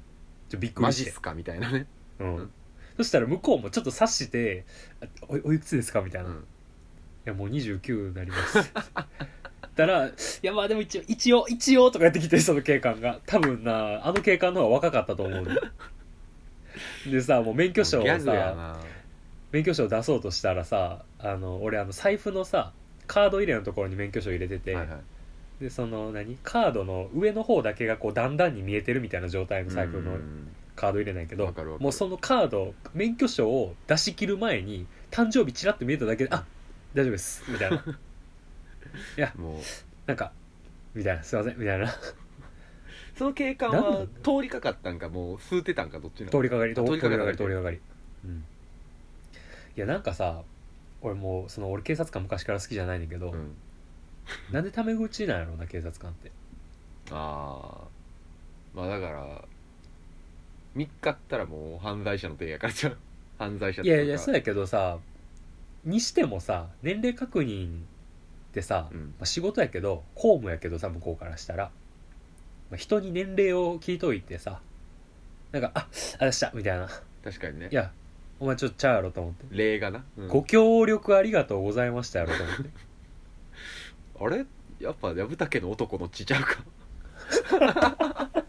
[0.50, 1.04] ちょっとびっくマりして。
[1.06, 1.34] ジっすか？
[1.34, 1.88] みたいなね、
[2.20, 2.36] うん。
[2.36, 2.52] うん。
[2.98, 4.66] そしたら向こうもちょっと察して
[5.28, 6.44] 「おいおいくつですか?」みたいうな「いん、
[7.26, 8.60] やもう29になります」
[9.74, 13.20] ったら「いやまあでも一応一応一応」とかやってきてその警官が。
[13.26, 15.46] 多分なあの警官の方が若かったと思う。
[15.46, 15.56] ね
[17.10, 18.80] でさもう免許証をさな。
[19.52, 22.72] 免許証出そうとしたらさあの俺あの財布のさ
[23.06, 25.00] カード入れのところに免許証入れてて、はいはい。
[25.64, 26.38] でその何？
[26.44, 30.48] カードの上の方だけがこうだんだんに見えてるみたいな状態の財布のうん。
[30.76, 36.46] カード入れないけどもうそのカード免許証を出し切る前に誕生日ちらっと見えただけで「あ
[36.96, 37.86] 大丈夫です」みたいな
[39.18, 39.62] いやもう
[40.06, 40.32] なんか
[40.94, 41.94] みたいなすいませんみたいな。
[43.16, 46.32] その警官なんはなん通りかかったんかもう吸うてたんかどっちなの？
[46.32, 47.10] 通りかかりあ通りかかり。
[47.10, 47.80] 通りかかり通りかかり。
[48.26, 48.44] うん。
[49.76, 50.42] いやなんかさ
[51.02, 53.56] 俺もうその俺警察官昔から好きじゃないねんだけど、うん。
[54.52, 56.32] なんでタメ口なんやろな警察官って。
[57.12, 57.88] ああ
[58.74, 59.46] まあだから
[60.76, 62.98] 3日ったらもう犯罪者の手やからちゃう
[63.38, 64.98] 犯罪者いやいやそうややけどさ
[65.84, 67.82] にしてもさ年齢確認
[68.54, 69.00] ってさ、うん。
[69.00, 71.72] まあ、仕事やけど公務やけどさ向こうからしたら、
[72.70, 74.62] まあ、人に年齢を聞いといてさ
[75.52, 75.88] なんか「あ
[76.20, 76.88] あらした」みたいな
[77.24, 77.70] 「確かにね。
[77.72, 77.92] いや
[78.40, 79.46] お前ちょっとちゃうやろ」と思って。
[79.50, 80.28] 礼がな、「うん。
[80.28, 82.70] ご協力ありがとうございましたやろ」と思って。
[84.22, 84.46] あれ？
[84.80, 86.64] やっぱ薮竹の男の血ちゃうか？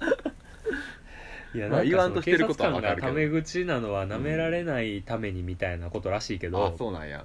[1.55, 3.07] いやまあなん言わんとしてることは官わかるけど。
[3.07, 7.25] がタメ口なのは舐められないためにみたいなことらしいけど、あそうなんや。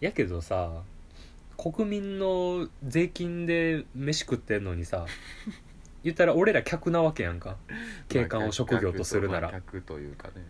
[0.00, 0.82] やけどさ
[1.62, 5.06] 国民の税金で飯食ってんのにさ
[6.02, 7.56] 言ったら俺ら客なわけやんか。
[8.08, 10.44] 警官を職業とするなら、まあ客というかね。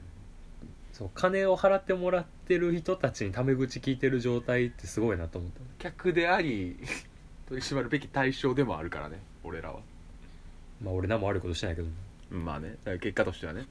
[0.94, 5.60] そう金を払ってもらってる人たちにタメ口聞いてる状態ってすごいなと思った。
[5.78, 6.78] 客であり
[7.46, 9.80] 取り締まるべき対象でもあるからね俺らは。
[10.82, 11.88] まあ俺何も悪いことしてないけど、
[12.30, 13.66] うん、まあね結果としてはね。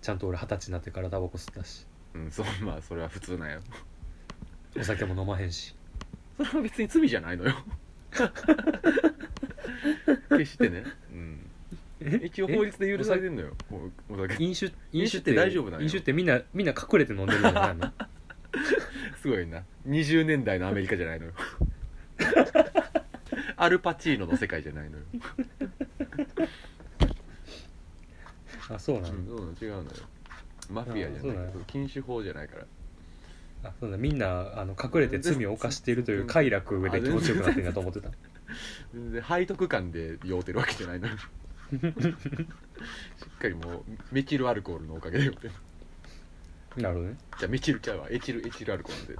[0.00, 1.86] ちゃんと俺二十歳になってからタバコ吸ったし。
[2.14, 3.60] うんそうまあそれは普通なんよ
[4.80, 5.74] お酒も飲まへんし。
[6.36, 7.54] それは別に罪じゃないのよ。
[10.30, 11.40] 決してね、うん、
[12.24, 13.54] 一応法律で許されてんのよ。
[13.70, 14.42] おお酒。
[14.42, 15.84] 飲酒飲酒って大丈夫なんよ。
[15.84, 17.92] 飲酒ってみんなみんな隠れて飲んでるんじゃないの
[19.20, 19.62] すごいな。
[19.86, 21.32] 20年代のアメリカじゃないのよ。
[23.56, 25.04] アルパチーノの世界じゃないのよ、
[28.70, 29.52] あそうなん、そうなの。
[29.60, 29.88] 違うのよ。
[30.70, 31.50] マフィアじゃあそうなんや。
[31.50, 32.66] ない禁酒法じゃないから
[33.64, 38.10] あそうだみんなあの隠れて罪を犯しているという快楽で気持ちよくなってるんだと思ってた。
[38.94, 41.16] 全然背徳感で酔うてるわけじゃないのよ
[41.68, 45.54] しっかりもうメチルアルコールのおかげで酔ってる。
[46.76, 47.16] なるほどね。
[47.38, 49.16] じゃあメチルちゃうわエチルエチルアルコール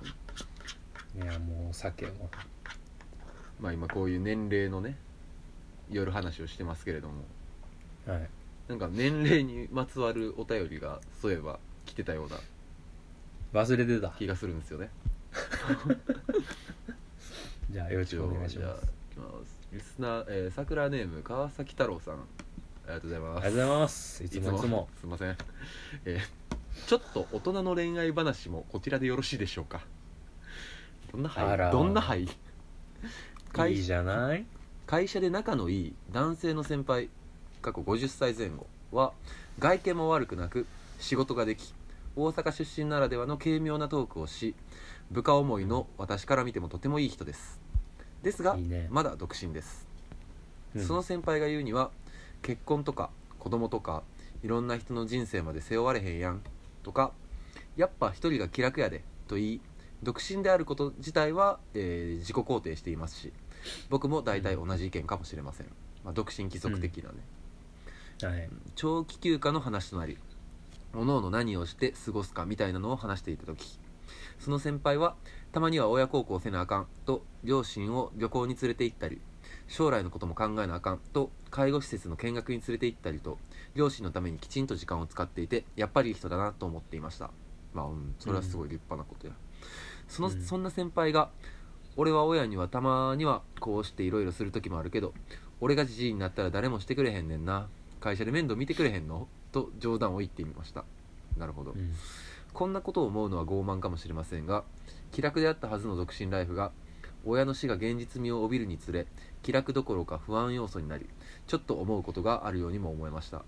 [1.16, 1.24] で。
[1.24, 2.30] いやもう酒も。
[3.60, 4.96] まあ今こういう年齢のね
[5.90, 7.24] 夜話をしてますけれども。
[8.06, 8.30] はい。
[8.68, 12.38] なんか年齢にまつわるお便りがそういえば来てたような
[13.52, 14.08] 忘れてた。
[14.10, 14.90] 気がするんですよね。
[17.70, 18.82] じゃあよろしくお願いします。
[19.12, 19.58] いきます。
[19.72, 22.14] リスナー、えー、桜ネーム川崎太郎さん。
[22.14, 22.18] あ
[22.88, 23.46] りがとうございます。
[23.46, 24.24] ありがとうございます。
[24.24, 24.88] いつもいつも。
[25.00, 25.36] すいません、
[26.04, 26.20] えー
[26.86, 29.82] ちょっと大人の恋愛話もこちらでよろしいでしょうか。
[31.12, 31.64] どんなあら。
[31.64, 32.28] はいどんなはいい
[33.82, 34.46] じゃない？
[34.86, 37.10] 会社で仲のいい男性の先輩
[37.60, 39.12] 過去50歳前後は
[39.58, 40.66] 外見も悪くなく
[41.00, 41.74] 仕事ができ
[42.20, 44.54] 大阪出身ならではの軽妙なトークをし
[45.10, 47.60] 部下思いの私から見てもとてもいい人です。
[48.22, 48.88] ですがいいね。
[48.90, 49.88] まだ独身です。
[50.74, 50.84] うん。
[50.84, 51.90] その先輩が言うには
[52.42, 54.02] 結婚とか子供とか
[54.42, 56.42] いろんな人の人生まで背負われへんやん。
[56.82, 57.12] とか
[57.76, 59.60] やっぱ一人が気楽やでと言い
[60.02, 63.32] 独身であること自体は、えー自己肯定していますし
[63.90, 65.66] 僕も大体同じ意見かもしれません、
[66.04, 67.16] まあ、独身貴族的なね、
[68.22, 68.48] はい。
[68.74, 70.18] 長期休暇の話となり
[70.92, 73.78] 各々何をして過ごすかみたいなのを話していた時
[74.38, 75.16] その先輩は
[75.52, 79.20] たまには親孝行せなあかんと両親を旅行に連れて行ったり
[79.66, 83.38] 将来のことも考えなあかんと介護施設の見学に連れて行ったりと
[83.74, 87.30] 両親のためにきちんと時間を使っていてやっぱりいい人だなと思っていました。
[87.74, 89.34] まあうんそれはすごい立派なことや、
[90.08, 90.42] そのうん。
[90.42, 91.30] そんな先輩が
[91.96, 95.12] 俺は親にはたまにはこうしていろいろする時もあるけど
[95.60, 97.68] 俺がじじいになったら誰もしてくれへんねんな。
[98.00, 99.28] 会社で面倒見てくれへんの？
[99.62, 100.84] と冗談を言ってみました。
[101.36, 101.94] なるほど、うん。
[102.52, 104.64] こんなことを思うのは傲慢かもしれませんが
[105.12, 106.72] 気楽であったはずの独身ライフが
[107.24, 109.06] 親の死が現実味を帯びるにつれ
[109.42, 111.06] 気楽どころか不安要素になり
[111.46, 113.42] ちょっと思うことがあるようにも思えました。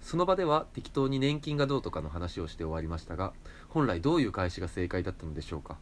[0.00, 3.32] その場では適当に年金がどうとかの話をして終わりましたが
[3.70, 5.78] 本来どういう返しが正解だったのでしょうか。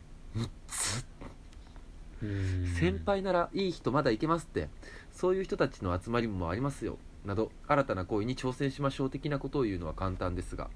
[2.22, 2.66] うん。
[2.78, 4.68] 先輩ならいい人まだいけますって
[5.10, 10.70] そういう人たちの集まりもありますよなど新たな行為に挑戦しましょう的なことを言うのは簡単ですが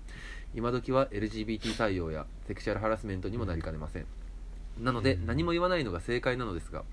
[0.55, 4.07] 今時は LGBT 対応やセクシャルハラスメントにもなりかねません。
[4.79, 5.27] なのでうん。
[5.27, 6.85] 何も言わないのが正解なのですが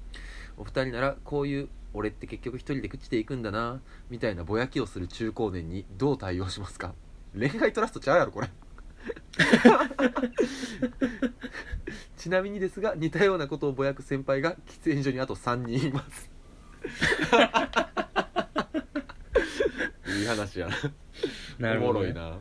[0.57, 6.93] お二人ならこういう俺って結局一人で朽ちていくんだなみたいなぼやきをする中高年にどう対応しますか？
[7.37, 8.49] 恋愛トラストちゃうやろこれ。
[12.17, 16.29] ちなみにですが似たようなことをぼやく先輩が喫煙所にあと3人います
[20.19, 20.75] いい話やな。
[21.59, 22.01] なるほどね。
[22.01, 22.39] おもろいな、あ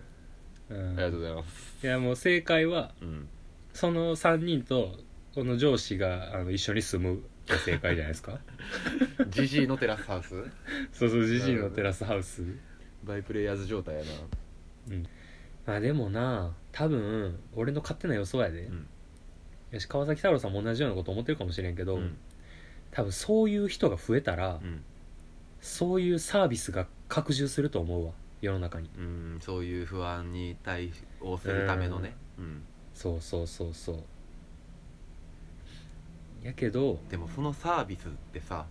[0.71, 0.97] うん。
[0.97, 1.87] りがとうございます。
[1.87, 3.29] いやもう正解はうん。
[3.73, 4.99] その3人と
[5.35, 8.39] この上司があの一緒に住むが正解じゃないですか？
[9.29, 10.29] ジジイのテラスハウス？
[10.93, 12.45] そうそうジジイのテラスハウス。
[13.05, 15.75] バイプレイヤーズ状態やな。
[15.75, 18.87] あでもな多分俺の勝手な予想やで、うん。
[19.71, 22.17] よし川崎太郎さんも同じようなこと思ってるかもしれんけど、うん。
[22.91, 24.83] 多分そういう人が増えたら、うん。
[25.61, 28.89] そういうサービスが拡充すると思うわ世の中に。
[28.97, 32.63] うんそういう不安に対応するためのね、うん、
[32.95, 33.97] そうそうそうそう。
[36.43, 38.65] やけどでもそのサービスってさ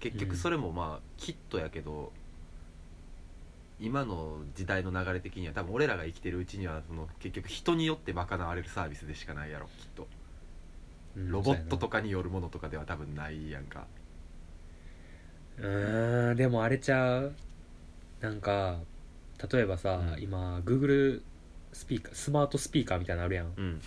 [0.00, 2.10] 結局それもまあキットやけど、
[3.78, 10.08] 今の時代の流れ的には多分俺らが生きてるうちにはその結局人によって賄われるサービスでしかないやろきっと。
[11.16, 13.86] うんロボットとかによるものとかでは多分ないやんか。
[15.58, 17.32] うーんでもあれちゃう？
[18.20, 18.78] なんか
[19.52, 20.22] 例えばさ、うん。
[20.22, 21.22] 今 Google
[21.72, 23.52] スピーカースマートスピーカーみたいなのあるやん。
[23.56, 23.80] うん。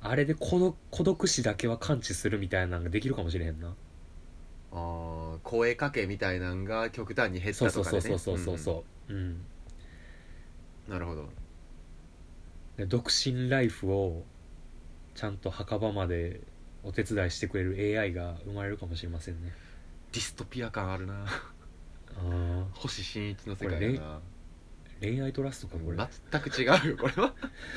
[0.00, 3.74] あれで孤独孤独死だけは感知するみたいなのができるかもしれへんな。
[4.72, 8.02] あー声かけみたいなんが極端に減っそうたとかでね。
[8.02, 9.16] そうそうそうそうそうそうう。
[9.16, 9.44] ん、うん。
[10.88, 11.28] なるほど。
[12.76, 14.24] で独身ライフを
[15.14, 16.40] ちゃんと墓場まで
[16.82, 19.52] お手伝いしてくれる AI が生まれるかもしれませんね。
[20.12, 21.26] ディストピア感あるな
[22.16, 24.20] ああ星新一の世界やな。
[25.00, 25.98] 恋愛トラストかこれ。
[26.30, 27.34] 全く違うよこれは。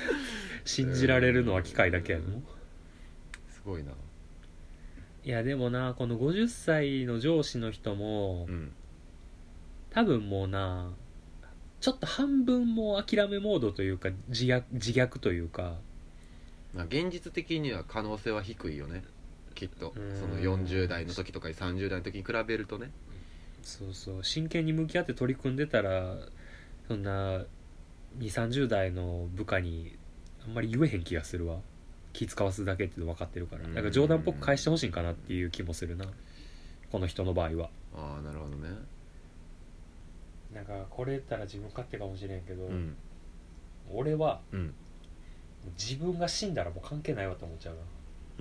[0.65, 2.41] 信じられるのは機械だけやの？
[3.49, 3.91] すごいな。
[5.23, 8.71] いやでもなこの50歳の上司の人もうん。
[9.89, 10.93] 多分もうな
[11.79, 15.79] ちょっと半分もう諦めモードというか自虐自虐というか。
[16.73, 19.03] まあ現実的には可能性は低いよね。
[19.55, 19.93] きっと。
[19.95, 20.15] うん。
[20.19, 22.91] その40代の時とか30代の時に比べるとね
[23.67, 24.23] そうそう。
[24.23, 26.15] 真剣に向き合って取り組んでたら
[26.87, 27.45] そんな2
[28.19, 29.97] 3 0代の部下に
[30.45, 31.57] あんまり言えへん気がするわ。
[32.13, 33.65] 気使わすだけって分かってるから。
[33.65, 33.73] うん。
[33.75, 36.05] だから冗談っぽく返してほしいんかなっていう気もするな。
[36.89, 37.69] この人の場合は。
[37.93, 38.69] ああなるほどね。
[40.55, 42.95] なんかこれ言ったら自分勝手かもしれんけど、うん。
[43.91, 44.73] 俺はうん。
[45.77, 47.81] 自分が死んだらもう関係ないわと思っちゃうな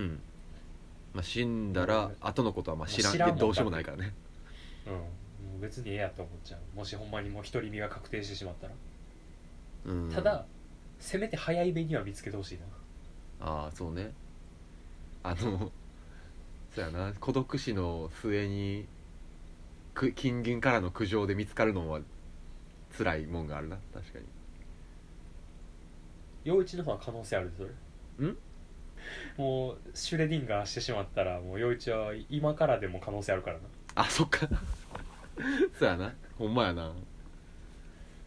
[0.05, 0.21] うん。
[1.13, 4.15] まあ死んだら後のことはまあ知らん知らんもんどうしようもないからね
[4.87, 5.61] うん。
[5.61, 6.77] 別にええやと思っちゃう。
[6.77, 8.73] もしほんまにもう独り身が確定してしまったら、
[9.87, 10.11] うん。
[10.11, 10.47] ただ
[10.99, 12.65] せめて早い目には見つけてほしいな。
[13.41, 14.13] ああそうね。
[15.23, 15.71] あの
[16.75, 17.13] そうやな。
[17.21, 18.87] 孤独死の末に
[19.95, 22.01] く近隣からの苦情で見つかるのは
[22.97, 23.79] 辛いもんがあるな。
[23.93, 24.25] 確かに。
[26.45, 28.29] 陽一の方は可能性あるでそれ。
[28.29, 28.37] ん？
[29.37, 33.63] もうシュレディンガーしてしまったらもう陽一は今からでも可能性あるからな
[33.97, 34.47] あそっか。
[35.79, 36.15] そうやな。
[36.39, 36.93] ほんまやな。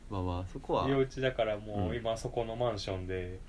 [0.10, 0.90] まあまあそこは。
[0.90, 1.96] 陽一だからもううん。
[1.96, 3.40] 今そこのマンションで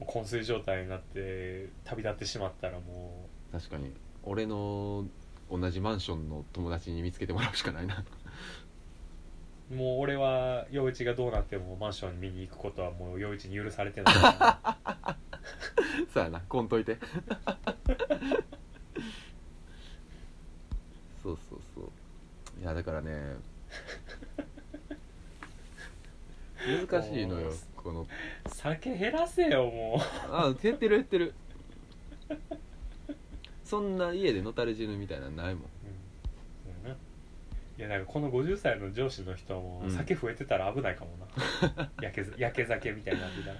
[0.00, 3.92] 昏睡状態になって旅立ってしまったらも確かに。
[4.24, 5.04] 俺の
[5.50, 8.02] 同じマンションの友達に見つけてもらうしかないな。
[9.70, 14.14] う もう俺は陽一がどうなってもマンションに見に行くことはもう陽一に許されてない。
[14.14, 14.58] か
[15.04, 15.16] ら
[16.14, 16.40] そうやな。
[16.48, 16.96] こんといて
[21.22, 21.90] そうそうそう
[22.62, 23.36] いやだからね
[26.88, 28.06] 難しいのよもうこの。
[28.46, 31.34] 酒減らせよもあ減ってる減ってる。
[33.64, 35.64] そんな家でのたれ死ぬみたいなのないもん。
[35.64, 35.66] う、
[36.84, 36.90] うん。
[36.90, 36.96] うん。
[36.96, 39.90] いやなんかこの50歳の上司の人もうん。
[39.90, 43.56] 酒増えてたら危ないかもな、 やけやけ酒みたいになってたら。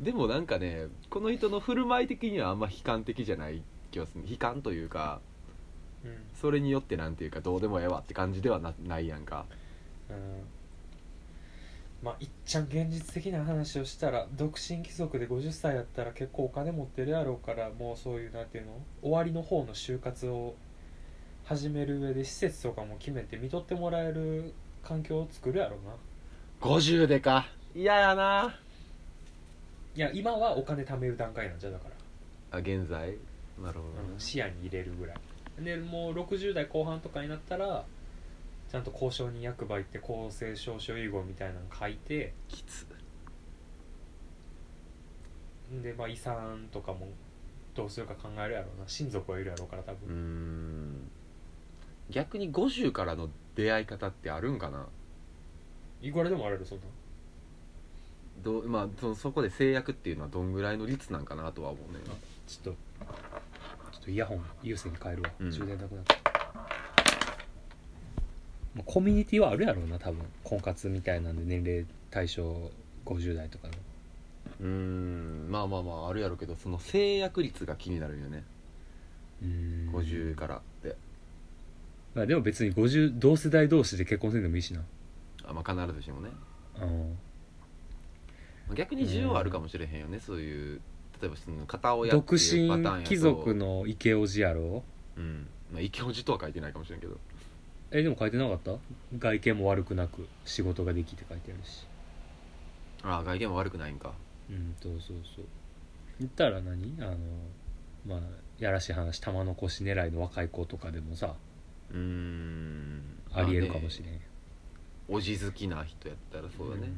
[0.00, 4.24] でもなんかねこの人の振る舞い的にはあんま悲観的じゃない気がする。
[4.26, 5.35] 悲観というかうん
[6.40, 9.46] それによってなんていうかどうでもええわって感じではなないやんか。
[10.10, 10.16] うん。
[12.02, 18.72] まあいっちゃん現実的な話をしたら独身貴族で50歳やったら結構お金持ってるやろうからもうそういうなんていうの？
[19.02, 20.54] 終わりの方の就活を
[21.44, 24.52] 始める上で施設とかも決めて見とってもらえる
[24.84, 25.94] 環境を作るやろうな。
[26.60, 27.48] 50でか。
[27.74, 28.58] 嫌やな。
[29.94, 31.88] いや今はお金貯める段階なんじゃだか
[32.52, 33.16] ら、あ現在？
[33.62, 34.12] なるほどね。
[34.12, 35.16] うん視野に入れるぐらい
[35.58, 37.84] でもう60代後半とかになったら
[38.70, 42.86] ちゃんと交渉人役場行って公正証書遺言みたいなの書いてきつ。
[45.82, 47.08] で、まあ、遺産とかも
[47.74, 48.84] どうするか考えるやろうな。
[48.86, 51.10] 親族はいるやろうから多うー分、ん。
[52.10, 54.86] 逆に50からの出会い方ってあるんかな？
[56.02, 56.84] いくらでもあるよそんな。
[58.44, 62.00] どうまあそそこで制約っていうのはどんぐらいの率なんかなとは思うね
[62.46, 62.76] ちょっと
[64.10, 65.50] イヤホン有線に変えるわ、うん。
[65.50, 66.14] 充電なくなった。
[68.74, 70.24] まあコミュニティはあるやろうな多分。
[70.44, 72.70] 婚活みたいなんで年齢対象
[73.04, 73.74] 50代とかの。
[74.60, 75.50] うーん。
[75.50, 78.44] まあまあまああるやろうけどその制約率が気になるよね。
[79.42, 79.90] うん。
[79.92, 80.96] 50からって。
[82.14, 84.82] まあでも別に50同世代同士で結婚せんでもいいしな。
[85.44, 86.30] あまあ必ずしもね。
[86.80, 87.18] うん。
[88.74, 90.80] 逆に需要はあるかもしれへんよねそういう
[91.20, 92.68] 例えばその片親独身
[93.04, 94.84] 貴族の池叔父やろ？
[95.16, 95.46] うん。
[95.72, 97.16] まあ池おじとは書いてないかもしれんけど。
[97.90, 98.72] えでも書いてなかった？
[99.18, 101.86] 外見も悪くなく仕事ができて書いてあるし。
[103.02, 104.12] ああ外見も悪くないんか。
[104.50, 105.44] うんそうそうそう。
[106.18, 106.96] 言ったら何？
[107.00, 107.16] あの
[108.06, 108.20] まあ
[108.58, 111.34] やらしい話玉残し狙いの若い子とかでもさ
[111.90, 113.02] うーん。
[113.32, 114.26] ありえるかもしれん、まあね。
[115.08, 116.96] おじ好きな人やったらそうだね、うん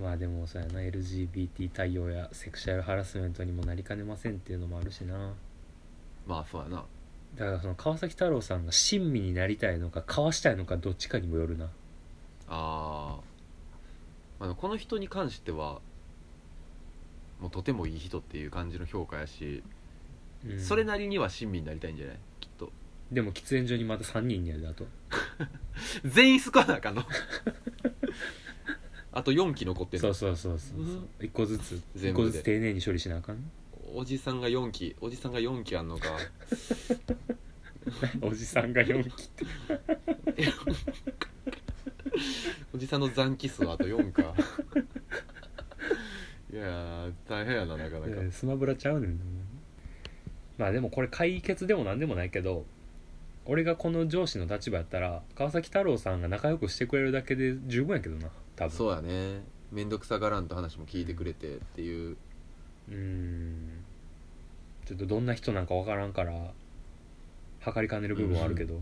[0.00, 5.34] まあでもそうやな LGBT 対応やセクシャルハラスメントにもなりかねませんっていうのもあるしな。
[6.26, 6.84] まあそうやな。
[7.36, 11.66] だからその川崎太郎さんが親身になりたいのか交わしたいのかどっちかにもよるな。
[12.48, 13.18] あ
[14.40, 15.80] あ、この人に関しては
[17.40, 19.62] もうとてもいい人っていう感じの評価やし、
[20.46, 20.60] うん。
[20.60, 22.16] それなりには親身になりたいんじゃない？
[22.40, 22.70] きっと。
[23.10, 24.86] でも喫煙所にまた3人にやるあと。
[26.04, 27.02] 全員救わなあかんの？
[29.12, 30.84] あと4機残ってんのそうそうそうそうう。
[30.84, 31.72] ん一個ずつ。
[31.94, 32.26] 一全部で。
[32.28, 33.50] 個ずつ丁寧に処理しなあかん？
[33.94, 36.08] おじさんが4機おじさんが4機あんのか。
[38.22, 39.44] おじさんが4 期って。
[42.74, 44.34] おじさんの残機数はあと4か。
[46.52, 49.18] いやー大変やななかなか、スマブラちゃうねん
[50.58, 52.66] まあでもこれ解決でもなんでもないけど
[53.46, 58.76] 俺がこの上司の立場やったら川崎太郎さんが仲良くしてくれるだけで十分やけどな多分。
[58.76, 59.42] そうやね。
[59.72, 62.16] 面倒くさがらんと話も聞いてくれてっていう。
[62.90, 63.84] うーん。
[64.84, 66.52] ちょっとどんな人なんかわからんから
[67.60, 68.80] 測りかねる部分はあるけど、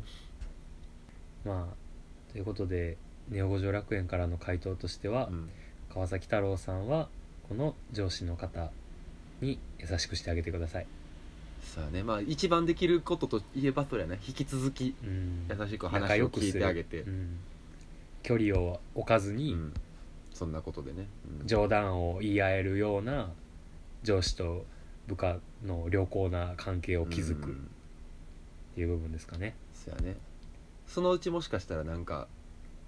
[1.45, 2.97] まあということで
[3.29, 5.51] ネオ五条楽園からの回答としては、うん。
[5.93, 7.09] 川崎太郎さんは
[7.49, 8.71] この上司の方
[9.41, 10.87] に優しくしてあげてください。
[11.63, 12.03] さあね。
[12.03, 14.19] まあ一番できることといえばそれやね。
[14.27, 15.47] 引き続きうん。
[15.49, 17.03] 優しく仲話を聞いてあげて。
[17.03, 17.37] うん
[18.23, 19.75] 距離を置かずに、うん。
[20.33, 21.07] そんなことでね、
[21.41, 21.47] うん。
[21.47, 23.31] 冗談を言い合えるような
[24.03, 24.65] 上司と
[25.07, 27.71] 部下の良好な関係を築くっうん。
[28.75, 30.17] ていう部分ですかね、そやね。
[30.87, 32.27] そのうちもしかしたらなんか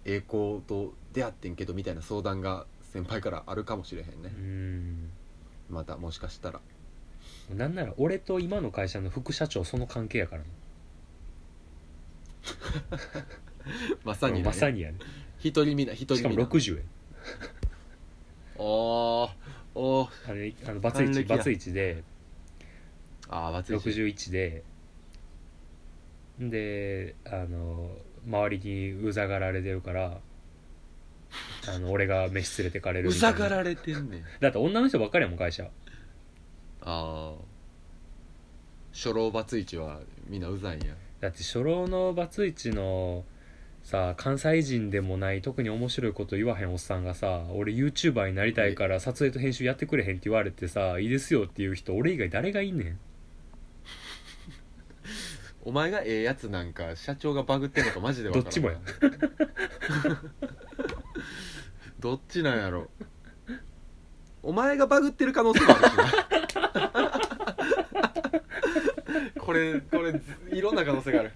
[0.04, 4.32] 栄光と出会ってんけどみたいな相談が先輩からあるかもしれへんね。
[4.36, 5.10] うん。
[5.70, 6.60] またもしかしたら。
[7.54, 10.48] なんなら俺と今の会社の副社長その関係やからね
[14.04, 14.98] まさに、ね、まさにやね
[15.42, 16.84] 一人みな一人しかもみな60円。
[18.58, 19.30] おー
[19.74, 20.30] おー。
[20.30, 21.36] あれあのバツイチ還暦や。
[21.38, 22.04] バツイチで。
[23.28, 23.90] ああバツイチ。
[23.90, 24.62] 61で。
[26.38, 27.90] であの
[28.26, 30.18] 周りにうざがられてるから
[31.68, 33.38] あの俺が飯連れてかれるうみたいな。
[33.38, 34.24] ざがられてんねん。
[34.40, 35.64] だって女の人ばっかりやもん会社。
[35.64, 35.68] あ
[36.82, 37.32] あ
[38.92, 40.94] 初老バツイチはみんなうざいんや。
[41.20, 43.24] だって初老のバツイチの
[43.82, 52.98] さ関西人でもない特に面白いこと言わへんおっさんがさ俺 YouTuber になりたいから撮影と編集やってくれへんって言われてさいいですよっていう人俺以外誰がいんねん。
[55.64, 58.78] お前がええやつなんか社長がバグってんのかマジでわからんどっちもや。
[62.00, 62.90] どっちなんやろ。
[64.42, 66.04] お前がバグってる可能性もあるしな。
[69.38, 70.20] これこれ
[70.50, 71.30] いろんな可能性がある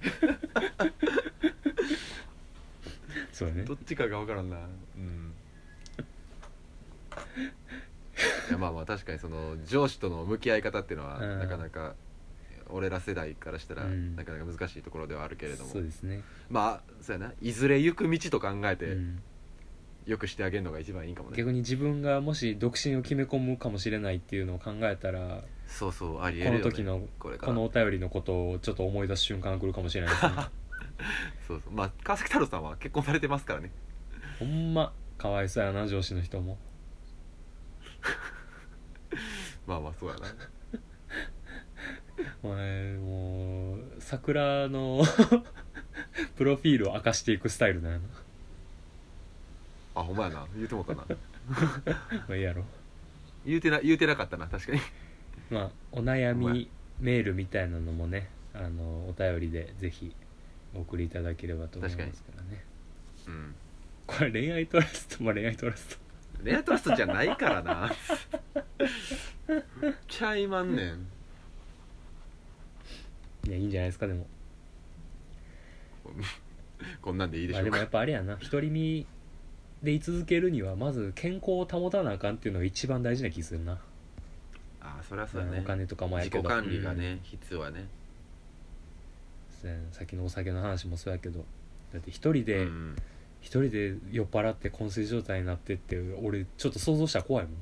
[3.37, 3.64] そうやね。
[3.64, 4.57] どっちかが分からんな。
[4.57, 4.61] う
[4.99, 5.34] ん。
[8.49, 11.41] いやまあまあ確かにその上司との向き合い方っていうのは、うん。
[11.41, 11.95] なかなか
[12.70, 14.16] 俺ら世代からしたら、うん。
[14.16, 15.70] なかなか難しいところではあるけれども。
[15.70, 17.34] そうですね、まあそうやな。
[17.43, 19.22] いずれ行く道と考えて、うん。
[20.07, 21.37] よくしてあげるのが一番いいかもね。
[21.37, 27.53] 逆に自分がもし独身を決め込むかもしれないっていうのを考えたらそうそうありえこるよ、ね、の時のこれから。
[27.53, 30.32] このお便りのことをちょっと思い出す瞬間が来るかもしれないですね
[31.47, 31.72] そうそう。
[31.72, 33.70] まあ川崎太郎さんは結婚されてますからね。
[34.38, 36.59] ほんまかわいそうやな上司の人も。
[39.66, 40.26] まあまあそうやな。
[42.42, 45.03] お前もう桜の
[46.36, 48.05] プロフィールを明かしていくスタイルだよな。
[49.97, 50.47] あほんまやな。
[50.55, 51.05] 言うてもうたな。
[51.07, 51.16] ま
[52.30, 52.64] あいいやろ。
[53.44, 54.80] 言うてな言うてなかったな確かに。
[55.51, 56.68] まあお悩み
[57.01, 60.14] メールみたいなのもねあのお便りでぜひ
[60.75, 62.05] お送りいただければと思いますか
[62.37, 62.64] らね。
[63.27, 63.55] うん。
[64.07, 66.07] これ恋愛トラストまあ恋愛トラスト。
[66.43, 67.91] レアトラストじゃないからな。
[70.07, 71.07] ちゃいまんねん。
[73.47, 74.27] いやいいんじゃないですかでも。
[77.01, 78.37] こんなんでいいでしまあでもょうかやっぱあれやな。
[78.37, 79.07] 独り身
[79.83, 83.73] で居続けるにはまず健康を保たなあかんっていうのが一番大事な気するな、
[84.81, 85.61] ああそりゃそうやね。
[85.61, 86.39] お金とかもやけど。
[86.39, 86.99] 自己管理がうん。
[86.99, 87.89] ね、必要やね
[89.92, 91.44] さっきのお酒の話もそうやけど
[91.92, 92.96] だって一人でうん
[93.46, 97.54] 一、人で酔っ払って昏睡状態になってって俺ちょっと想像したら怖いもん。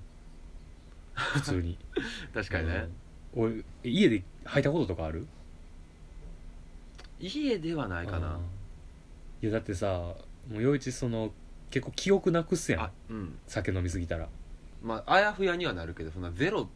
[1.14, 1.76] 普通に。
[2.32, 2.88] 確かにね、
[3.36, 3.42] うん。
[3.44, 5.26] 俺家で吐いたこととかある？
[7.20, 8.28] 家ではないかな。
[8.28, 8.42] うん。
[9.42, 10.16] いやだってさも
[10.56, 11.34] う陽一その
[11.70, 12.80] 結構記憶なくすやん。
[12.80, 13.38] あうん。
[13.46, 14.28] 酒飲みすぎたら。
[14.82, 16.66] まああやふやにはなるけどそんなゼロ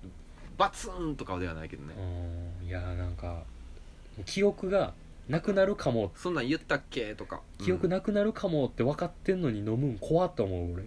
[0.58, 1.94] バツンとかではないけどね、
[2.62, 2.66] うん。
[2.66, 3.42] いやなんか
[4.26, 4.92] 記憶が
[5.28, 6.12] なくなるかも。
[6.14, 7.14] そんなん言ったっけ？
[7.14, 7.42] とか。
[7.58, 10.84] 記憶うんなくなるかもって分かってんのに飲むん怖っと思う俺、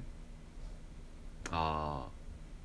[1.52, 2.08] あ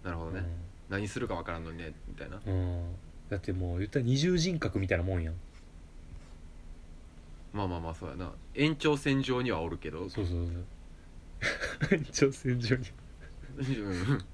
[0.04, 0.44] あなるほどね、
[0.88, 2.40] 何するかわからんのにねみたいな。
[2.46, 2.94] うんうん。
[3.28, 5.34] だってもう言ったら二重人格みたいなもんやん。
[7.52, 8.32] まあまあまあそうやな。
[8.54, 10.08] 延長線上にはおるけど。
[10.08, 11.94] そうそうそう。
[11.94, 12.86] 延長線上に。
[13.58, 14.24] うん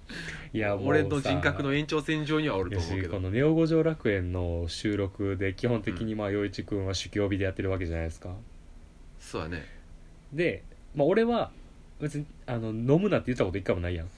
[0.54, 3.08] いや俺のさ人格の延長線上にはおるとよ思うけど。
[3.08, 8.36] しこの「ネオ五条楽園」の収録で基本的にまあ陽一君は酒気帯びでやってるわけじゃないですか。
[9.18, 9.66] そうやね。
[10.32, 10.62] で、
[10.94, 11.50] まあ、俺は
[12.00, 14.08] 別にあの飲むなって言ったこと一回もないやん。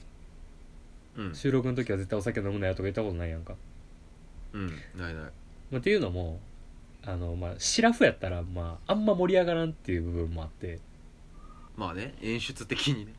[1.17, 1.35] うん。
[1.35, 3.55] 収録の時は絶対お酒飲むなよとか言ったことないやんか、
[4.53, 4.69] うん。
[4.69, 5.15] ないない。
[5.15, 5.31] ま
[5.75, 6.41] あ、っていうのも
[7.05, 10.81] あのまあシラフやったらまああんま盛り上がらんっていう部分もあって。
[11.77, 13.13] まあね演出的にね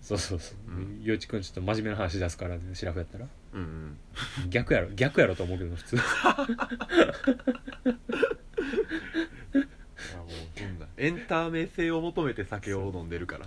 [0.00, 0.70] そうそうそう。
[0.70, 3.26] うん陽一君ちょっと真面目な話出すから、ね、シラフやったら。
[3.54, 4.50] うんうん。
[4.50, 4.88] 逆やろ。
[4.90, 5.96] 逆やろと思うけど普通。
[5.96, 6.04] いや
[10.16, 10.86] もうそんな。
[10.96, 13.46] エンターメ性を求めて酒を飲んでるから。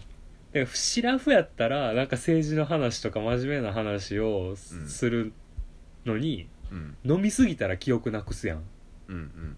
[0.52, 4.88] でシラフやったらなんか政治の話とか真面目な話をすうん。
[4.88, 5.34] する
[6.06, 6.96] のに、うん。
[7.04, 8.64] 飲みすぎたら記憶なくすやん。
[9.08, 9.58] うんうん。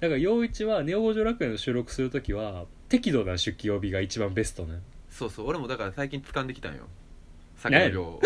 [0.00, 4.80] だから陽一は「ネオ五条楽園」の収録する時は適度な出勤帯が一番ベストね
[5.22, 5.46] そうそう。
[5.48, 6.88] 俺もだから最近掴んできたんよ。
[7.56, 8.20] 酒の量を。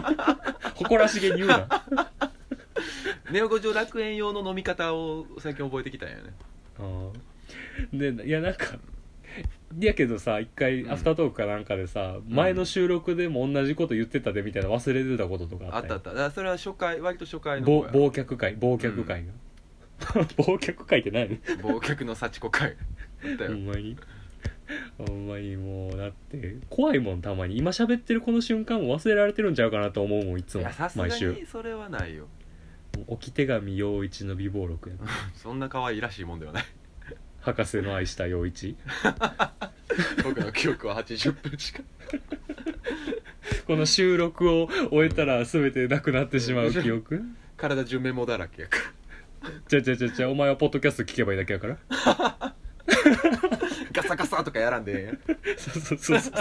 [0.74, 1.66] 誇らしげに言うな。
[3.32, 6.22] ネオ五条楽園用の飲み方を最近覚えてきたんやね。
[6.78, 8.78] うんでいやなんか
[9.78, 10.92] いやけどさ一回うん。
[10.92, 16.30] アフタートークかなんかでさ、前の収録でも同じこと言ってたでみたいな忘れてたこととかあっやんあったたあった。
[16.32, 19.32] それは初回割と初回の忘却会忘却会が、
[20.36, 21.40] 忘却会って何？
[21.62, 22.76] 忘却の幸子会。
[23.24, 23.50] あったよ。
[23.52, 23.96] ほんまに？
[24.98, 27.56] ほんまにもうだって怖いもんたまに。
[27.56, 30.62] 今喋ってるこの瞬間も忘れられてるんちゃうかなと思うもんいつも。
[30.62, 31.32] いやさすが毎週。
[31.32, 32.26] にそれはないよ。
[33.06, 34.96] 置き手紙陽一の美貌録や
[35.36, 36.64] そんな可愛いらしいもんではない。
[37.40, 38.76] 博士の愛した陽一。
[40.24, 41.82] 僕の記憶は80分しか
[43.66, 47.22] この収録を終えたら全てなくなってしまう記憶。
[47.56, 49.50] 体中メモだらけやから。
[49.68, 51.76] ちゃちゃちゃちゃお前はポッドキャスト聞けばいいだけやから
[53.96, 55.14] ガサガサとかやらんで
[55.56, 56.32] そうそうそうそう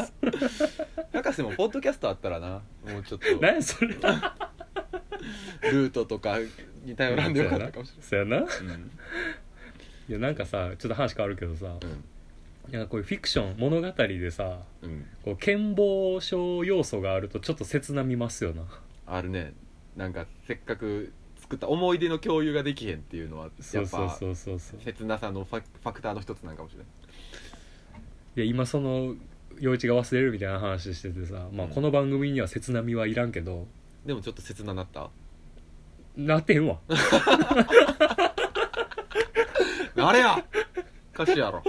[1.14, 2.62] 博士もポッドキャストあったらな。
[2.86, 3.26] もうちょっと。
[3.42, 3.96] 何やそれ。
[3.96, 6.38] ルートとか
[6.84, 8.40] に頼らんでよかったかもしそうやな。
[8.40, 8.80] れない
[10.10, 11.68] いやなんかさちょっと話変わるけどさ。
[11.68, 12.04] うん。
[12.72, 18.64] なんかこういうフィクション物語でさうん、うん、こう健忘症要素があるとちょっと切なみますよな。
[19.08, 19.54] あるね。
[19.96, 24.80] なんかせっかく作った思い出の共有ができへんっていうのはやっぱそうそうそうそうそう。
[24.84, 26.88] 切なさのファクターの一つなんかもしれない
[28.36, 29.16] いや今その
[29.60, 31.74] 陽一が忘れるみたいな話しててさ、まあ、うん。
[31.74, 33.66] この番組には切なみはいらんけど。
[34.06, 35.10] でもちょっと切ななった？
[36.18, 36.80] なってんわ。
[39.98, 40.44] あれや！
[41.14, 41.64] おかしいやろ。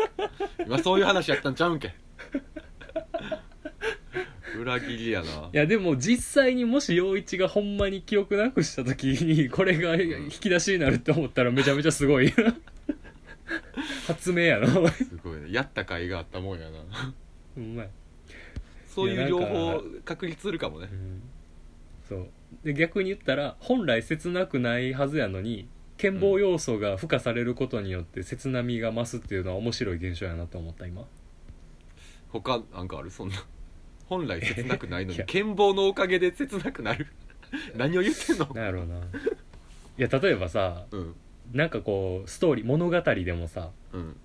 [0.67, 1.95] 今そういう話やったんちゃうんけ？
[4.61, 5.27] 裏切りやな。
[5.27, 12.35] いやでも実際にもし陽一がほんまに記憶なくした時にこれが引き出しになるって思ったらめちゃめちゃすごい
[14.07, 14.92] 発明やなお前。
[14.92, 15.53] すごいね。
[15.53, 17.14] やった甲斐があったもんやな。
[17.57, 17.90] うまい、
[18.86, 20.88] そういう両いやなん方確立するかもね。
[20.90, 21.22] うん、
[22.09, 22.28] そう。
[22.64, 31.07] で逆に言ったら本来切なくないはずやのに健忘要素が付加されることによって切なみが増すっていうのは面白い現象やなと思った今。
[32.28, 33.11] 他なんかある？
[33.11, 33.36] そんな。
[34.07, 37.07] 本来切なくないのに 健忘のおかげで切なくなる。
[37.76, 38.47] 何を言ってんの？
[38.55, 38.97] なんやろうな。
[38.99, 39.01] い
[39.97, 41.14] や例えばさうん
[41.53, 44.16] なんかこうストーリー物語でもさうん。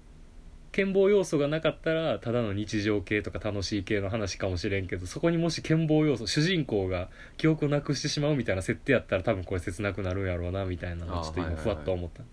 [0.72, 11.64] 健忘要素がなかったらただの日常系とか楽しい系の話かもしれんけどそこにもし健忘要素主人公が記憶をなくしてしまうみたいな設定やったら多分これ切なくなるんやろうなみたいなのをちょっとあーはいはいはい。
[11.66, 12.24] 今ふわっと思った、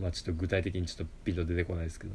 [0.00, 2.14] まあちょっと具体的にちょっとピンと出てこないですけど。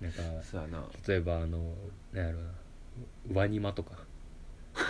[0.00, 0.84] なんかそうやな。
[1.06, 1.72] 例えばあの
[2.12, 3.40] なんやろうな。
[3.40, 3.92] ワニマとか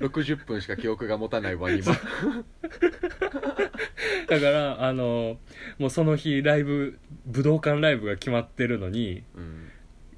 [0.00, 1.92] 60分しか記憶が持たないワニマ
[4.28, 5.36] だからあの
[5.78, 9.70] もうその日ライブ武道館ライブが決まってるのにうん。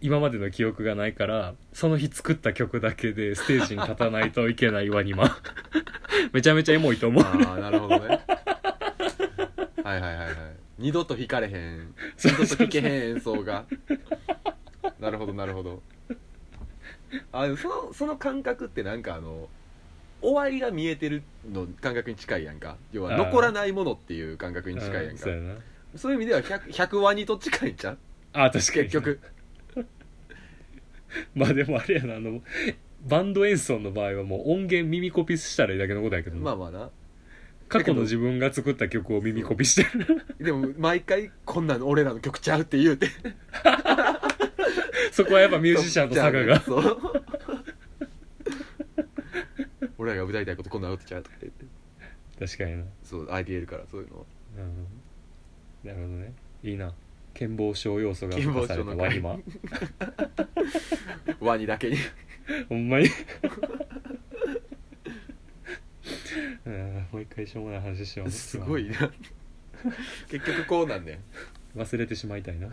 [0.05, 5.39] 今までの記憶がないからその日作った曲だけでステージに立たないといけないワニマ
[6.35, 7.23] めちゃめちゃエモいと思う。
[7.23, 8.21] ああなるほどね。
[9.85, 10.35] はいはいはいはい。
[10.79, 11.95] 二度と弾かれへん。
[12.19, 12.85] 二度と弾けへん
[13.17, 13.65] 演奏が。
[14.99, 15.83] なるほどなるほど
[17.33, 19.49] あそのその感覚ってなんかあの
[20.21, 22.77] 終わりが見えてるの感覚に近いやんか。
[22.93, 25.31] 要は残らないものっていう感覚に近いやんか。
[25.31, 25.59] うん
[25.95, 27.99] そういう意味では 100, 100ワニと近いんちゃう？
[28.33, 28.85] あ確かに。
[28.85, 29.21] 結局。
[31.35, 32.17] まあでもあれやな。
[32.17, 32.41] あの
[33.07, 36.37] バンド演奏の場合はもう音源耳コピしたらいいだけのことやけど。
[36.37, 36.91] な、まあまあな。
[37.69, 40.23] 過去の自分が作った曲を耳コピしてる。
[40.39, 43.09] でも毎回こんなの俺らの曲ちゃうって言うて
[45.15, 46.43] そこはやっぱミュージシャンと差が。
[46.43, 47.13] がそう。
[49.99, 51.67] 俺らが歌いたいことこんなの歌ちゃうとか言って。
[52.39, 52.85] 確かにな。
[53.05, 54.19] そう相手いるからそういうの。
[54.21, 54.25] は
[54.57, 54.87] うん。
[55.85, 56.33] なるほどね。
[56.63, 56.95] いいな。
[57.35, 59.39] 健忘症要素が付加されたワニマ
[61.41, 61.97] ワニだけに。
[62.71, 63.09] ほんまに。
[66.65, 68.31] うんもう一回しょうもない話しよう。
[68.31, 69.13] すごいな。
[70.29, 71.21] 結局こうなんね
[71.77, 72.69] 忘れてしまいたいな。
[72.69, 72.73] ん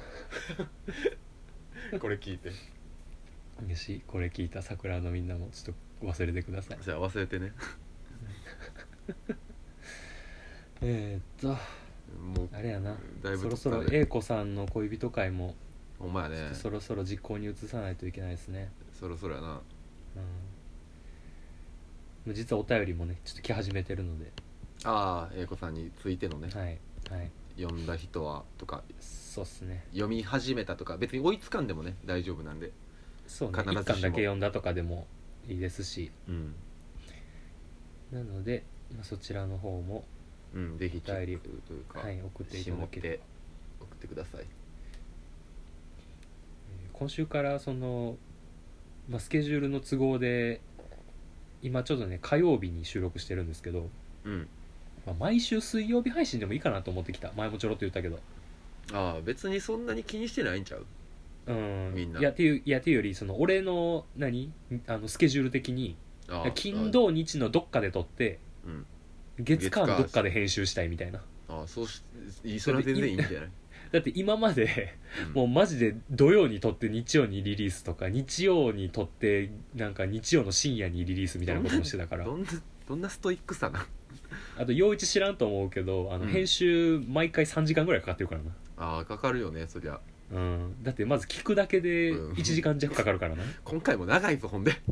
[2.00, 2.50] これ聞いて。
[2.50, 2.54] よ
[3.76, 6.78] しこれ聞いた桜のみんなもちょっと忘れてください。
[6.82, 7.52] じゃあ忘れてね。
[10.82, 11.48] えー、っと
[12.18, 12.96] もうあれやな。
[13.22, 14.02] だいぶそろそろ取ったね。
[14.02, 15.56] A 子さんの恋人会も
[15.98, 16.52] ほんまやね。
[16.54, 18.72] そろそろ実行に移さないといけないですね。
[18.94, 19.62] そろそろやな。
[22.26, 22.34] うん。
[22.34, 24.32] 実はお便りもねちょっと来始めてるので。
[24.86, 26.50] ああ英子さんについてのね。
[26.54, 26.80] はい
[27.10, 27.32] はい。
[27.58, 28.84] 読んだ人はとか
[29.40, 29.86] そうっすね。
[29.92, 32.72] 読み始めたとか別に追いつかんでもね大丈夫なんで。
[33.26, 33.60] そうね。
[33.60, 33.82] 必ずしも。
[33.82, 35.08] 一巻だけ読んだとかでも
[35.48, 36.12] いいですし。
[36.28, 36.56] うん。
[38.12, 38.64] なので、
[38.94, 40.04] まあ、そちらの方も、
[40.54, 43.22] うんぜひチェックというか、はい、送っていただければ、て
[43.80, 44.42] 送ってください。
[44.42, 44.48] えー
[46.92, 48.18] 今週からその、
[49.08, 50.60] まあ、スケジュールの都合で
[51.62, 53.88] 今ちょっとね火曜日に収録してるんですけど、
[54.26, 54.50] うん。
[55.06, 57.32] まあ、毎週水曜日配信でもいいかなと思ってきた。
[57.38, 58.20] 前もちょろっと言ったけど
[58.94, 60.86] ああ別にそんなに気にしてないんちゃう？
[61.48, 61.94] うん。
[61.96, 62.20] みんな。
[62.20, 64.52] いやっていういやっていうよりその俺の何？
[64.88, 65.96] あのスケジュール的に
[66.30, 68.86] ああ金土日のどっかで撮ってうん。
[69.40, 71.22] 月火月火どっかで編集したいみたいな。
[71.50, 72.04] ああそうし
[72.44, 73.50] いいそれは全然いいんじゃない？
[73.92, 74.96] だって 今まで
[75.28, 75.34] うん。
[75.34, 82.26] もうマジで土曜に撮って日曜にリリースとか日曜に撮ってなんか日曜の深夜にリリースみたいなこともしてたから。
[82.26, 82.48] どんな
[82.88, 83.88] どんなストイックさな
[84.60, 86.32] あと陽一知らんと思うけどあのうん。
[86.32, 88.52] 編集毎回3時間ぐらいかかってるからな。
[88.78, 90.00] ああかかるよねそりゃ。
[90.32, 92.34] うん、だってまず聞くだけでうん。
[92.34, 94.74] 1時間弱かかるからな、 今回も長いぞほんで。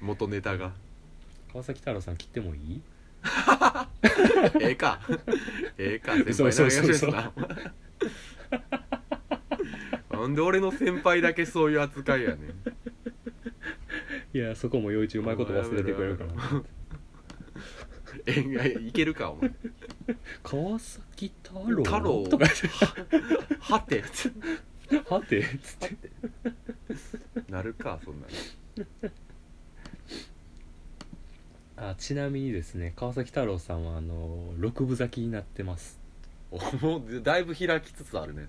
[0.00, 0.72] 元ネタが。
[1.52, 2.80] 川崎太郎さん切ってもいい？
[4.60, 5.00] ええか。
[5.78, 6.12] ええか。
[6.12, 7.32] 先輩そうそうそうそうな
[10.10, 12.38] なんで俺の先輩だけそういう扱いやねん。
[14.36, 16.32] いやそこも陽一うまいこと忘れてくれるから
[18.26, 19.50] なえいけるかお前。
[20.42, 21.84] 川崎太郎？
[21.84, 22.24] 太郎？
[22.28, 22.46] とか
[23.60, 24.02] はて？
[25.08, 25.42] はて？
[25.62, 25.96] つって。
[27.50, 28.26] なるかそんな
[31.76, 35.98] あちなみにですね川崎太郎さんはあの六分咲きになってます。
[36.50, 38.46] おもうだいぶ開きつつあるね。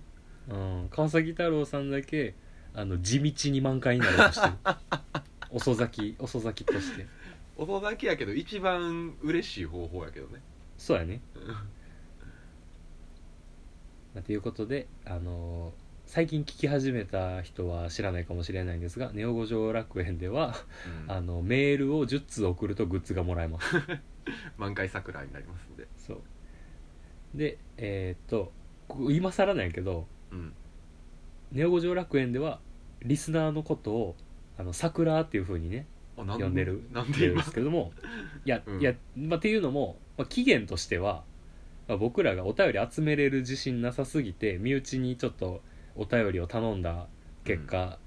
[0.49, 2.35] うん、川崎太郎さんだけ
[2.75, 4.53] あの地道に満開になろうとしてる
[5.51, 7.07] 遅咲き遅咲きとして
[7.57, 10.41] 遅咲きやけど一番嬉しい方法やけどね。
[10.77, 11.21] そうやね。
[14.13, 20.53] まあということであのー最近聞き始めた人は知らないかもしれないんですがネオ五条楽園では、
[21.07, 21.11] うん。
[21.11, 23.75] あのメールを10通送るとグッズがもらえます。
[24.57, 25.87] 満開桜になりますんで。
[25.97, 26.21] そう。
[27.33, 28.51] でえーっと
[29.09, 30.53] 今更なんやけどうん。
[31.51, 32.59] ネオ五条楽園では
[33.01, 34.15] リスナーのことを
[34.57, 37.91] あの桜っていう風にね呼んでるなんってるんですけども
[38.45, 38.81] いや、うん。
[38.81, 41.23] いや、まあ、っていうのも、まあ、期限としては、
[41.87, 45.61] まあ、僕らがお便り集めれる自信なさすぎて身内にちょっと
[45.95, 47.07] お便りを頼んだ
[47.43, 47.97] 結果、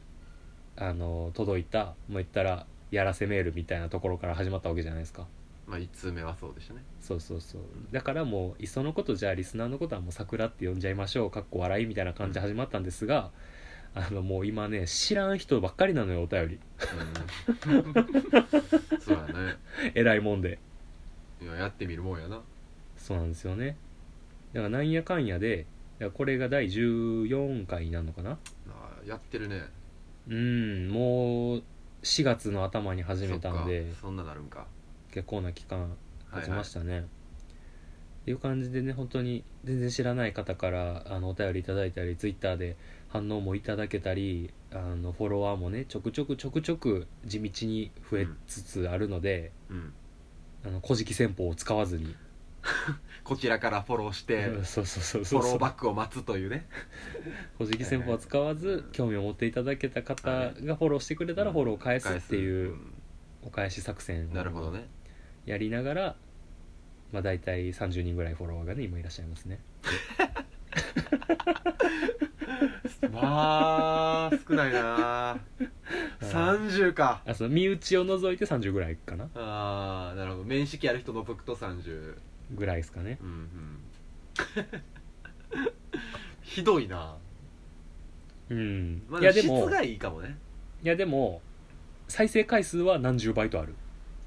[0.76, 5.26] あの届いたもう言ったらやらせメールみたいなところから始まったわけじゃないですか。
[5.66, 6.82] まあ1通目はそうでしたね。
[7.00, 7.62] そうそうそう。
[7.92, 13.30] だからもういっそのことじゃあリスナーのことはもう桜って呼んじゃいましょうかっこ笑いみたいな感じで始まったんですが、
[13.96, 16.60] あのもう今ね知らん人ばっかりなのよお便り。
[17.66, 19.00] うん。
[19.00, 19.56] そうやね。
[19.96, 20.58] えらいもんで。
[21.40, 22.42] いややってみるもんやな。
[22.98, 23.78] そうなんですよね。
[24.52, 25.64] だからなんやかんやで
[26.12, 28.38] これが第14回になるのかな。
[28.68, 29.62] あやってるね。
[30.28, 31.62] うんもう
[32.02, 33.84] 4月の頭に始めたんで。
[33.84, 34.66] そっかそんななるんか。
[35.10, 35.96] 結構な期間
[36.34, 37.02] 経ちましたね、っ
[38.26, 42.76] ていう感じでね本当に全然知らない方からあのお便りいただいたりツイッターで
[43.08, 49.92] 反応もいただけたりあのフォロワーもねちょくちょくちょくちょく地道に増えつつあるのでうん
[50.66, 52.16] 「あの古事記戦法」を使わずに、
[53.24, 56.66] こちらからフォローしてフォローバックを待つというね。
[57.58, 62.74] 古事記戦法は使わず興味を持っていただけた方がフォローしてくれたらフォローを返すっていう
[63.42, 64.88] お返し作戦うんなるほどね。
[65.44, 66.16] やりながら、
[67.12, 69.60] まあ、大体30人ぐらいフォロワーがね今いらっしゃいますね
[73.12, 75.38] まあ少ないな。
[76.20, 77.22] 30か。
[77.26, 79.28] あその身内を除いて30ぐらいかな。
[79.34, 80.44] ああなるほど。
[80.44, 82.16] 面識ある人除くと30
[82.54, 83.18] ぐらいですかね。
[83.20, 83.78] うんうん。
[86.42, 87.16] ひどいな、
[88.50, 90.36] うん、まあ、いやでも質がいいかもね。
[90.82, 91.40] いやでも
[92.08, 93.74] 再生回数は何十倍とある。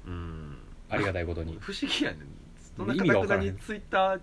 [0.06, 0.58] うん。
[0.88, 1.56] ありがたいことに。
[1.60, 2.20] 不思議やねん。
[2.76, 4.20] そんなかたくなにツイッター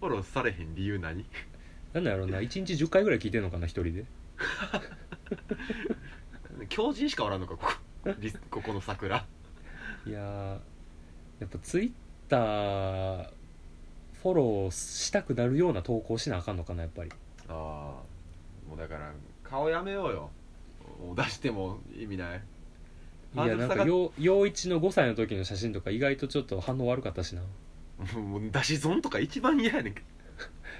[0.00, 1.24] フォローされへん理由何？
[1.92, 4.04] なんだろうな1日10回ぐらい聞いてんのかな一人で。
[6.68, 7.66] 狂人しかおらんのかこ
[8.04, 9.24] こリスここの桜。
[10.06, 10.58] いやー
[11.40, 11.92] やっぱツイッ
[12.28, 13.30] ター
[14.22, 17.10] フォローしたくなるような投稿しなあかんのかなやっぱり。
[17.48, 17.54] ああ
[18.68, 19.12] もうだから
[19.42, 20.30] 顔やめようよ。
[21.00, 22.42] もう出しても意味ない。
[23.34, 27.42] いやなんか陽陽一の5歳の時の写真とか意外とちょっと反応悪かったしな。
[28.20, 30.06] もう出し損とか一番嫌やねんけど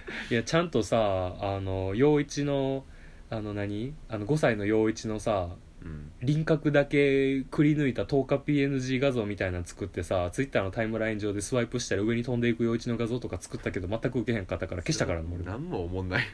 [0.30, 2.84] いやちゃんとさあの陽一の
[3.28, 3.94] あの何？
[4.08, 6.10] あの5歳の陽一のさうん。
[6.22, 15.44] 輪郭だけくり抜いた10日 PNG 画像みたいなの作ってさツイッターのタイムライン上でスワイプしたら上に飛んでいく陽一の画像とか作ったけど全く受けへんかったから消したからな俺。
[15.44, 16.24] 何も思んない。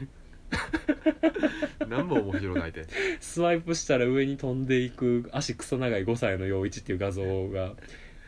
[1.88, 2.86] 何も面白ないて
[3.20, 7.74] スワイプしたら上に飛んでいく足クソ長い5歳の陽一っていう画像が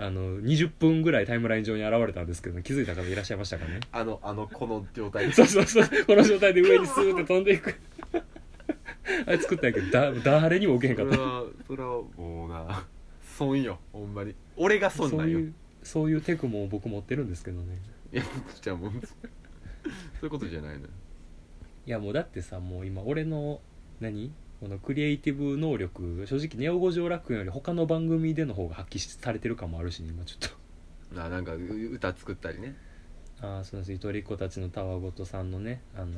[0.01, 3.81] あの20分ぐらいタイムライン上に現れたんですけど気づいた方いらっしゃいましたかね？
[3.91, 5.27] あのあのこの状態。
[5.27, 7.75] で そうそうそうこの状態で上にスーって飛んでいく。
[9.27, 11.17] あれ作ったんやけどだ誰にも受けへんかった。
[11.17, 12.87] それはそれはもうな
[13.37, 14.35] 損よほんまに。
[14.57, 15.39] 俺が損なんよ。
[15.39, 17.79] そういうそういうテクも僕持ってるんですけどね。
[18.13, 18.23] いや
[18.61, 18.99] じゃあもうそ
[20.23, 20.91] ういうことじゃないのよ。
[21.87, 23.61] いやもうだってさもう今俺の
[24.01, 24.33] 何？
[24.61, 30.49] このクリエイティブ能力正直ネオ五条楽園より他の番組での方が発揮されてる感もあるしね今ちょっ
[31.11, 31.15] と。
[31.15, 32.77] ななんかう歌作ったりね。
[33.41, 33.93] ああそうです。
[33.93, 36.11] ゆとりっ子たちのたわごとさんのね、あのー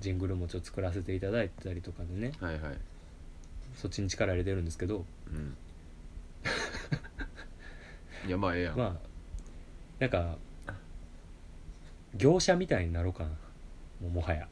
[0.00, 2.32] ジングルもちょっと作らせていただいたりとかでね。
[2.40, 2.78] はいはい。
[3.74, 5.04] そっちに力入れてるんですけど。
[5.30, 5.56] うん。
[8.26, 8.94] いやまあええやん、まあ
[10.00, 10.36] なんか
[12.14, 13.30] 業者みたいになろうかな。
[14.00, 14.44] もうもはや。
[14.44, 14.48] あ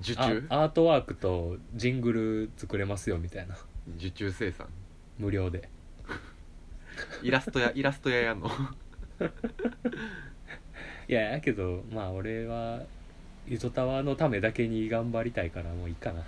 [0.00, 0.46] 受注？
[0.48, 3.56] アートワークとジングル作れますよみたいな。
[3.96, 4.66] 受注生産？
[5.18, 5.68] 無料で。
[7.22, 8.48] イラストやイラスト屋やんの？
[11.08, 12.82] いややけどまあ俺は
[13.46, 16.24] ゆとたわのためだけに頑張りたいからもういいかなも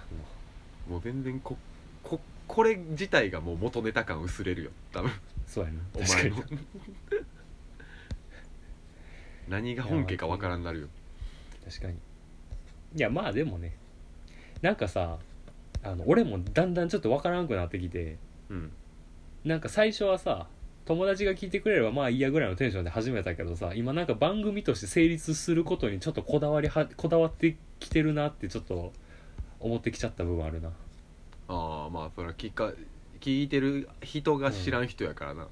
[0.89, 0.91] う。
[0.93, 1.57] もう全然こ
[2.03, 5.11] ここれ自体がもう元ネタ感薄れるよ多分。
[5.47, 5.81] そうやな。
[5.95, 6.31] お確かに。
[6.31, 6.45] 前 の
[9.49, 10.89] 何が本家かわからんなるよ。
[11.65, 11.95] 確かに
[12.95, 13.77] いやまあでもね。
[14.61, 15.19] なんかさ
[15.83, 18.17] あの俺もだんだんちょっとわからんくなってきて。
[18.51, 18.73] うん。
[19.45, 20.47] なんか最初はさ
[20.85, 28.93] 友達が聞いてくれればまあいいやぐらいのテンションで始めたけどさ今なんか番組として成立することにちょっとこだわりはこだわってきてるなってちょっと
[29.61, 30.71] 思ってきちゃった部分あるな。
[31.49, 32.73] ああまあそれは聞か
[33.21, 35.49] 聞いてる人が知らん人やからな、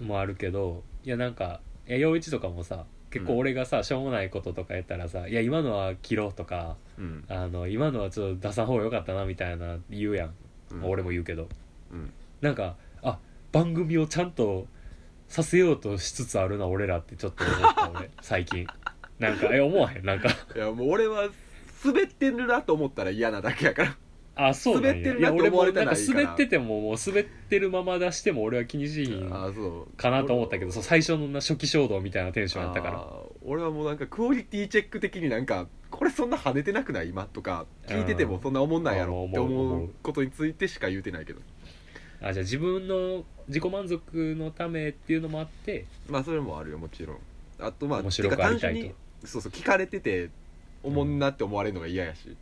[0.00, 7.24] もあるけどいやなんかいや陽一とかもさ結構俺がさ、しょうもないこととかやったらさ「いや今のは切ろう」とかうん。
[7.28, 10.34] あの「今のはちょっと出さん方がよかったな」みたいな言うやん、
[10.72, 10.80] うん。
[10.80, 11.48] まあ俺も言うけど。
[11.92, 12.12] うん。
[12.40, 13.18] なんかあ
[13.52, 14.66] 番組をちゃんと
[15.26, 18.10] させようとしつつあるな俺らってちょっと思った俺。
[18.20, 18.66] 最近。
[19.18, 20.04] なんかえ思わへん？
[20.04, 20.28] なんか。
[20.54, 21.28] いやもう俺は
[21.84, 23.96] 滑ってるなと思ったら嫌なだけやから
[24.40, 24.92] あそうなんや。
[24.94, 25.92] 滑ってるいや俺なって思われてもな。
[25.92, 30.82] んか滑っててももう滑ってるまま出しても俺は気にしひんああそうかなと思ったけどそう。
[30.84, 32.98] 最初のな初期衝動みたいなテンションやったから。
[32.98, 41.40] あー俺はもうなんかクオリティチェック的になんかこれそんな跳ねてなくない今とか聞いててもそんな思んないやろってう思うことについてしか言うてないけど。
[42.20, 47.18] あじゃあ自分の自己満足のためっていうのもあってまあそれもあるよもちろん。
[47.58, 48.80] あとまあ面白くありたいと。
[48.80, 50.30] てか単純にそうそう聞かれてて
[50.82, 52.36] おもんなって思われるのが嫌やし、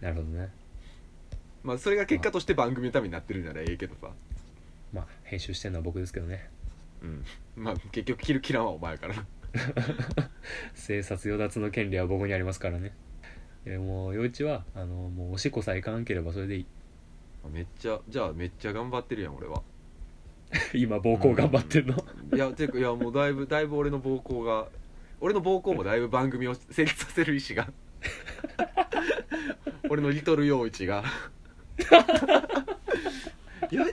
[0.00, 0.50] なるほどね
[1.62, 4.10] まあそれが結果として番組のためになってるんならええけどさ
[4.92, 6.50] まあ編集してるのは僕ですけどね。
[7.02, 7.24] うん。
[7.56, 9.14] まあ結局切る切らんはお前やから。
[9.14, 9.24] な
[10.74, 12.94] 生殺与奪の権利は僕にありますからね。
[13.66, 16.66] いやもう陽一はあのもうおしっこさえいかんければそれでいい。
[17.52, 19.62] めっちゃじゃあめっちゃ頑張ってるやん俺は。
[20.74, 21.96] 今膀胱頑張ってんの、
[22.34, 24.68] いやていうかいやもうだいぶだいぶ俺の膀胱が
[25.18, 27.68] 俺の膀胱もだいぶ番組を成立させる意志が。
[29.88, 31.04] 俺のリトル陽一が
[33.70, 33.86] よ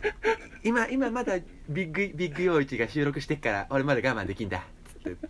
[0.63, 4.63] 今今まだビッグビッグ陽一が収録してっから俺まだ我慢できんだ。
[5.03, 5.27] つって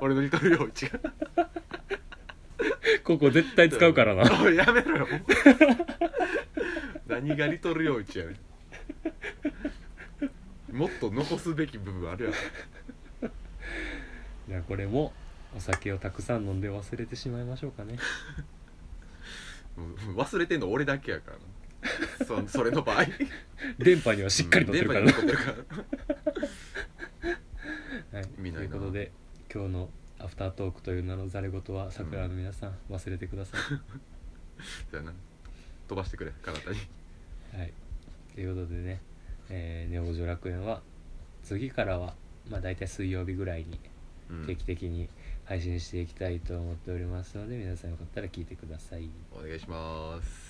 [0.00, 1.00] 俺のリトル陽一が。
[3.04, 4.22] ここ絶対使うからな。
[4.42, 5.08] おいやめろよ。
[7.06, 8.36] 何がリトル陽一やね
[10.72, 10.76] ん。
[10.76, 12.36] もっと残すべき部分あるやろ。
[14.48, 15.12] じゃあこれも
[15.56, 17.98] お酒をたくさん飲んで忘れてしまいましょうかね。
[19.76, 21.42] うん忘れてんの俺だけやからな
[22.26, 23.04] そそれの場合。
[23.78, 25.00] 電波にはしっかり乗ってるから。
[25.00, 25.66] な、電波に残ってるか
[28.12, 28.18] ら。
[28.18, 28.68] はい、見ないな。
[28.70, 29.12] ということで
[29.52, 33.56] 今日のアフタートークという名のざれ言は桜の皆さん忘れてくださ
[34.90, 35.12] じゃあな
[35.86, 36.78] 飛ばしてくれ体に。
[36.78, 37.72] い、はい、
[38.34, 39.00] ということでね、
[39.48, 40.82] えーネオ五条楽園は
[41.44, 42.14] 次からは
[42.50, 43.78] まあ大体水曜日ぐらいに
[44.30, 44.46] うん。
[44.46, 45.08] 定期的に
[45.44, 49.08] 配信していきたいと思っておりますので、皆さんよかったら聞いてください。
[49.32, 50.47] お願いします